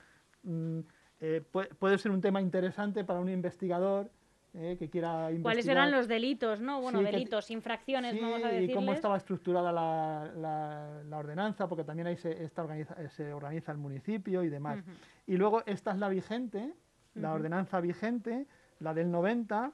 mm, 0.44 0.80
eh, 1.20 1.42
puede, 1.78 1.98
ser 1.98 2.10
un 2.10 2.20
tema 2.20 2.40
interesante 2.40 3.04
para 3.04 3.20
un 3.20 3.28
investigador 3.28 4.10
eh, 4.54 4.76
que 4.78 4.88
quiera 4.88 5.30
investigar. 5.30 5.42
¿Cuáles 5.42 5.68
eran 5.68 5.90
los 5.90 6.08
delitos, 6.08 6.60
no? 6.60 6.80
Bueno, 6.80 7.02
delitos, 7.02 7.50
infracciones, 7.50 8.20
vamos 8.20 8.42
a 8.42 8.48
decirles. 8.48 8.70
y 8.70 8.74
cómo 8.74 8.92
estaba 8.92 9.16
estructurada 9.18 9.70
la, 9.70 11.02
la, 11.04 11.18
ordenanza, 11.18 11.68
porque 11.68 11.84
también 11.84 12.06
ahí 12.06 12.16
se, 12.16 12.42
esta 12.42 12.62
organiza, 12.62 12.96
se 13.10 13.32
organiza 13.32 13.70
el 13.70 13.78
municipio 13.78 14.42
y 14.42 14.48
demás. 14.48 14.82
Y 15.26 15.36
luego 15.36 15.62
esta 15.66 15.92
es 15.92 15.98
la 15.98 16.08
vigente, 16.08 16.72
la 17.14 17.32
ordenanza 17.34 17.80
vigente, 17.80 18.46
la 18.80 18.94
del 18.94 19.10
90, 19.10 19.72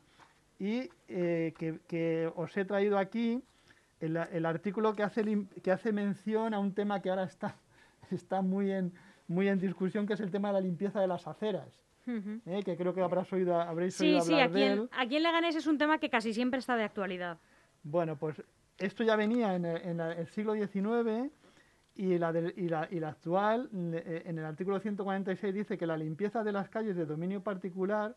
y 0.59 0.91
eh, 1.09 1.55
que, 1.57 1.79
que, 1.87 2.31
os 2.35 2.57
he 2.57 2.65
traído 2.65 2.99
aquí 2.99 3.43
el, 4.01 4.17
el 4.17 4.47
artículo 4.47 4.95
que 4.95 5.05
hace, 5.05 5.47
que 5.63 5.71
hace 5.71 5.93
mención 5.93 6.55
a 6.55 6.59
un 6.59 6.75
tema 6.75 7.01
que 7.01 7.11
ahora 7.11 7.25
está, 7.25 7.57
está 8.11 8.43
muy 8.43 8.73
en 8.73 8.93
muy 9.29 9.49
en 9.49 9.59
discusión, 9.59 10.07
que 10.07 10.15
es 10.15 10.21
el 10.21 10.31
tema 10.31 10.49
de 10.49 10.55
la 10.55 10.61
limpieza 10.61 11.01
de 11.01 11.07
las 11.07 11.27
aceras. 11.27 11.85
¿eh? 12.07 12.63
que 12.65 12.77
creo 12.77 12.95
que 12.95 13.01
habrás 13.01 13.33
oído, 13.33 13.61
habréis 13.61 14.01
oído 14.01 14.21
hablar 14.21 14.43
aquí 14.43 14.53
de 14.55 14.73
él. 14.73 14.89
aquí 14.93 15.17
en 15.17 15.23
Leganés 15.25 15.57
es 15.57 15.67
un 15.67 15.77
tema 15.77 15.99
que 15.99 16.09
casi 16.09 16.33
siempre 16.33 16.61
está 16.61 16.77
de 16.77 16.85
actualidad. 16.85 17.39
Bueno, 17.83 18.17
pues 18.17 18.43
esto 18.79 19.03
ya 19.03 19.17
venía 19.17 19.55
en 19.55 19.65
el, 19.65 20.27
siglo 20.29 20.55
XIX 20.55 21.33
y 21.95 22.19
la, 22.19 22.33
y, 22.57 22.69
la, 22.69 22.89
y 22.91 23.01
la 23.01 23.09
actual, 23.09 23.69
eh, 23.73 24.23
en 24.27 24.39
el 24.39 24.45
artículo 24.45 24.79
146 24.79 25.55
dice 25.55 25.79
que 25.79 25.87
la 25.87 25.97
limpieza 25.97 26.45
de 26.45 26.53
las 26.53 26.69
calles 26.69 26.95
de 26.97 27.07
dominio 27.07 27.43
particular 27.43 28.15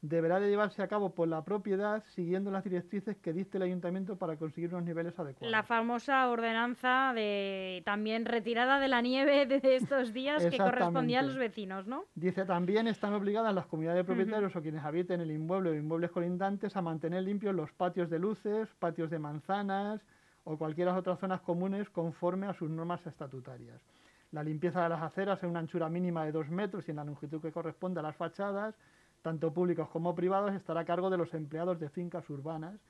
deberá 0.00 0.38
de 0.38 0.48
llevarse 0.48 0.82
a 0.82 0.88
cabo 0.88 1.10
por 1.10 1.26
la 1.26 1.42
propiedad 1.42 2.04
siguiendo 2.14 2.50
las 2.50 2.62
directrices 2.62 3.16
que 3.16 3.32
dicte 3.32 3.56
el 3.56 3.64
ayuntamiento 3.64 4.16
para 4.16 4.36
conseguir 4.36 4.70
unos 4.70 4.84
niveles 4.84 5.18
adecuados. 5.18 5.50
La 5.50 5.64
famosa 5.64 6.28
ordenanza 6.28 7.12
de 7.14 7.82
también 7.84 8.24
retirada 8.24 8.78
de 8.78 8.88
la 8.88 9.00
nieve 9.00 9.46
de 9.46 9.76
estos 9.76 10.12
días 10.12 10.44
que 10.46 10.58
correspondía 10.58 11.20
a 11.20 11.22
los 11.22 11.36
vecinos, 11.36 11.86
¿no? 11.86 12.04
Dice 12.14 12.44
también 12.44 12.86
están 12.86 13.12
obligadas 13.14 13.54
las 13.54 13.66
comunidades 13.66 14.00
de 14.00 14.04
propietarios 14.04 14.54
o 14.54 14.62
quienes 14.62 14.84
habiten 14.84 15.20
el 15.20 15.30
inmueble 15.30 15.70
o 15.70 15.74
inmuebles 15.74 16.10
colindantes 16.10 16.76
a 16.76 16.82
mantener 16.82 17.24
limpios 17.24 17.54
los 17.54 17.72
patios 17.72 18.08
de 18.08 18.18
luces, 18.18 18.68
patios 18.78 19.10
de 19.10 19.18
manzanas 19.18 20.00
o 20.44 20.56
cualquiera 20.56 20.96
otras 20.96 21.18
zonas 21.18 21.40
comunes 21.40 21.90
conforme 21.90 22.46
a 22.46 22.54
sus 22.54 22.70
normas 22.70 23.04
estatutarias. 23.06 23.82
La 24.30 24.42
limpieza 24.42 24.82
de 24.82 24.90
las 24.90 25.02
aceras 25.02 25.42
en 25.42 25.50
una 25.50 25.60
anchura 25.60 25.88
mínima 25.88 26.24
de 26.24 26.32
dos 26.32 26.48
metros 26.48 26.86
y 26.86 26.90
en 26.90 26.96
la 26.96 27.04
longitud 27.04 27.40
que 27.40 27.50
corresponde 27.50 28.00
a 28.00 28.02
las 28.02 28.16
fachadas 28.16 28.74
tanto 29.22 29.52
públicos 29.52 29.88
como 29.88 30.14
privados, 30.14 30.54
estará 30.54 30.80
a 30.80 30.84
cargo 30.84 31.10
de 31.10 31.16
los 31.16 31.34
empleados 31.34 31.78
de 31.80 31.88
fincas 31.88 32.28
urbanas, 32.30 32.80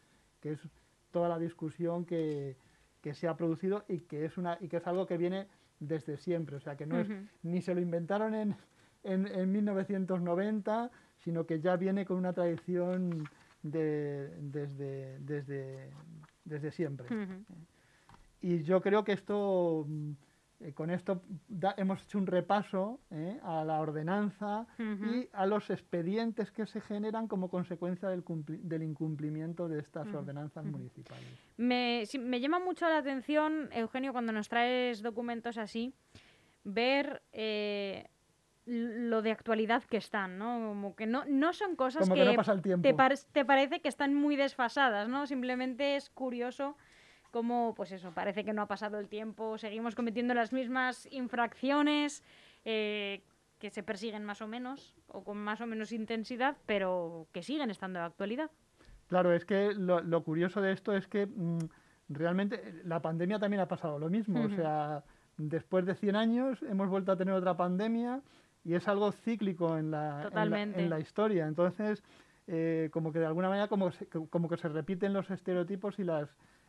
que 0.41 0.53
es 0.53 0.61
toda 1.11 1.29
la 1.29 1.39
discusión 1.39 2.05
que, 2.05 2.57
se 3.13 3.27
ha 3.27 3.37
producido 3.39 3.87
y 3.89 4.01
que 4.01 4.27
es 4.27 4.37
una 4.37 4.59
y 4.61 4.69
que 4.69 4.77
es 4.77 4.87
algo 4.87 5.07
que 5.07 5.17
viene 5.17 5.47
desde 5.81 6.19
siempre, 6.19 6.57
o 6.57 6.61
sea 6.61 6.77
que 6.77 6.85
no 6.85 6.99
es 6.99 7.09
ni 7.43 7.63
se 7.63 7.75
lo 7.75 7.81
inventaron 7.81 8.35
en, 8.35 8.55
en, 9.03 9.51
1990, 9.51 10.91
sino 11.17 11.47
que 11.47 11.61
ya 11.61 11.77
viene 11.77 12.05
con 12.05 12.19
una 12.19 12.35
tradición 12.35 13.27
de, 13.63 14.29
desde, 14.43 15.19
desde, 15.21 15.91
desde 16.45 16.71
siempre. 16.71 17.09
Y 18.43 18.63
yo 18.63 18.83
creo 18.83 19.05
que 19.05 19.13
esto 19.13 19.87
eh, 20.61 20.73
con 20.73 20.91
esto 20.91 21.23
hemos 21.77 22.03
hecho 22.03 22.19
un 22.19 22.27
repaso 22.27 22.99
eh, 23.13 23.39
a 23.45 23.65
la 23.65 23.81
ordenanza 23.81 24.67
y 24.79 25.29
a 25.33 25.47
los 25.47 25.71
expedientes 25.71 26.51
que 26.51 26.67
se 26.67 26.81
generan 26.81 27.29
como 27.29 27.49
consecuencia 27.49 28.09
del, 28.09 28.25
del 28.27 28.83
incumplimiento 28.83 29.69
de 29.69 29.79
estas 29.79 30.13
ordenanzas 30.13 30.65
municipales. 30.65 31.25
Me, 31.57 32.05
llama 32.41 32.59
mucho 32.59 32.89
la 32.89 32.99
atención, 32.99 33.69
Eugenio, 33.73 34.13
cuando 34.13 34.33
nos 34.33 34.49
traes 34.49 35.01
documentos 35.01 35.59
así, 35.59 35.95
ver 36.65 37.23
eh, 37.33 38.09
lo 38.67 39.23
de 39.23 39.31
actualidad 39.31 39.85
que 39.85 39.99
están, 39.99 40.39
¿no? 40.39 40.71
Como 40.71 40.97
que 40.97 41.07
no, 41.07 41.25
no 41.27 41.53
son 41.53 41.77
cosas 41.77 42.11
que, 42.11 42.37
Te, 42.83 42.95
te 43.33 43.45
parece 43.45 43.81
que 43.81 43.89
están 43.89 44.13
muy 44.13 44.35
desfasadas, 44.35 45.09
¿no? 45.09 45.29
Simplemente 45.29 45.95
es 45.95 46.11
curioso 46.11 46.77
como, 47.31 47.75
pues 47.75 47.93
eso, 47.93 48.13
parece 48.13 48.45
que 48.45 48.53
no 48.53 48.63
ha 48.63 48.67
pasado 48.67 48.99
el 48.99 49.09
tiempo, 49.09 49.59
seguimos 49.59 49.95
cometiendo 49.95 50.35
las 50.35 50.53
mismas 50.53 51.09
infracciones 51.11 52.23
eh, 52.65 53.23
que 53.59 53.71
se 53.71 53.83
persiguen 53.83 54.25
más 54.25 54.41
o 54.41 54.47
menos, 54.47 54.95
o 55.09 55.25
con 55.25 55.37
más 55.39 55.61
o 55.61 55.67
menos 55.67 55.93
intensidad, 55.93 56.57
pero 56.67 57.27
que 57.33 57.43
siguen 57.43 57.71
estando 57.71 57.99
de 57.99 58.07
actualidad. 58.07 58.51
Claro, 59.09 59.33
es 59.33 59.45
que 59.45 59.73
lo, 59.75 60.23
curioso 60.23 60.61
de 60.61 60.73
esto 60.73 60.95
es 60.95 61.07
que 61.09 61.27
mm, 61.27 61.59
realmente 62.09 62.83
la 62.85 63.01
pandemia 63.01 63.39
también 63.39 63.61
ha 63.61 63.69
pasado 63.69 63.99
lo 63.99 64.11
mismo, 64.11 64.45
o 64.45 64.51
sea, 64.51 65.03
después 65.39 65.87
de 65.87 65.95
100 65.95 66.17
años 66.17 66.63
hemos 66.63 66.89
vuelto 66.89 67.13
a 67.13 67.17
tener 67.17 67.35
otra 67.35 67.57
pandemia 67.57 68.21
y 68.65 68.75
es 68.75 68.87
algo 68.87 69.13
cíclico 69.13 69.79
en 69.79 69.91
la, 69.91 70.29
en 70.35 70.91
la, 70.91 71.01
historia. 71.01 71.47
Entonces, 71.47 72.03
eh, 72.47 72.91
como 72.93 73.13
que 73.13 73.19
de 73.19 73.27
alguna 73.27 73.49
manera 73.49 73.69
como, 73.69 73.91
como 74.31 74.49
que 74.49 74.57
se 74.59 74.69
repiten 74.69 75.13
los 75.13 75.31
estereotipos 75.31 75.99
y 75.99 76.05
las 76.05 76.29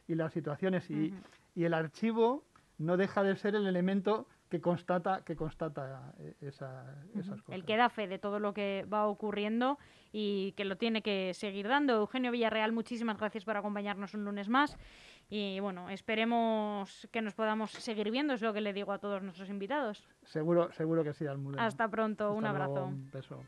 y 0.09 0.15
las 0.15 0.33
situaciones. 0.33 0.89
Y, 0.89 1.13
y, 1.55 1.63
el 1.63 1.73
archivo 1.73 2.43
no 2.77 2.97
deja 2.97 3.23
de 3.23 3.35
ser 3.35 3.55
el 3.55 3.67
elemento 3.67 4.27
que 4.49 4.59
constata, 4.59 5.23
que 5.23 5.35
constata 5.35 6.13
eh, 6.17 6.35
esas 6.41 6.97
cosas. 7.13 7.39
El 7.49 7.63
que 7.63 7.77
da 7.77 7.89
fe 7.89 8.07
de 8.07 8.17
todo 8.17 8.39
lo 8.39 8.53
que 8.53 8.85
va 8.91 9.05
ocurriendo 9.07 9.77
y 10.11 10.53
que 10.53 10.65
lo 10.65 10.75
tiene 10.77 11.03
que 11.03 11.33
seguir 11.35 11.67
dando. 11.67 11.93
Eugenio 11.93 12.31
Villarreal, 12.31 12.71
muchísimas 12.71 13.17
gracias 13.17 13.45
por 13.45 13.55
acompañarnos 13.55 14.15
un 14.15 14.25
lunes 14.25 14.49
más. 14.49 14.75
Y 15.29 15.59
bueno, 15.59 15.91
esperemos 15.91 17.07
que 17.11 17.21
nos 17.21 17.35
podamos 17.35 17.69
seguir 17.69 18.09
viendo, 18.09 18.33
es 18.33 18.41
lo 18.41 18.51
que 18.51 18.61
le 18.61 18.73
digo 18.73 18.91
a 18.91 18.97
todos 18.97 19.21
nuestros 19.21 19.49
invitados. 19.49 20.03
Seguro, 20.23 20.71
seguro 20.71 21.03
que 21.03 21.13
sí, 21.13 21.27
Almudena. 21.27 21.67
Hasta 21.67 21.87
pronto, 21.87 22.33
un 22.33 22.45
abrazo. 22.45 22.85
un 22.85 23.11
beso. 23.11 23.43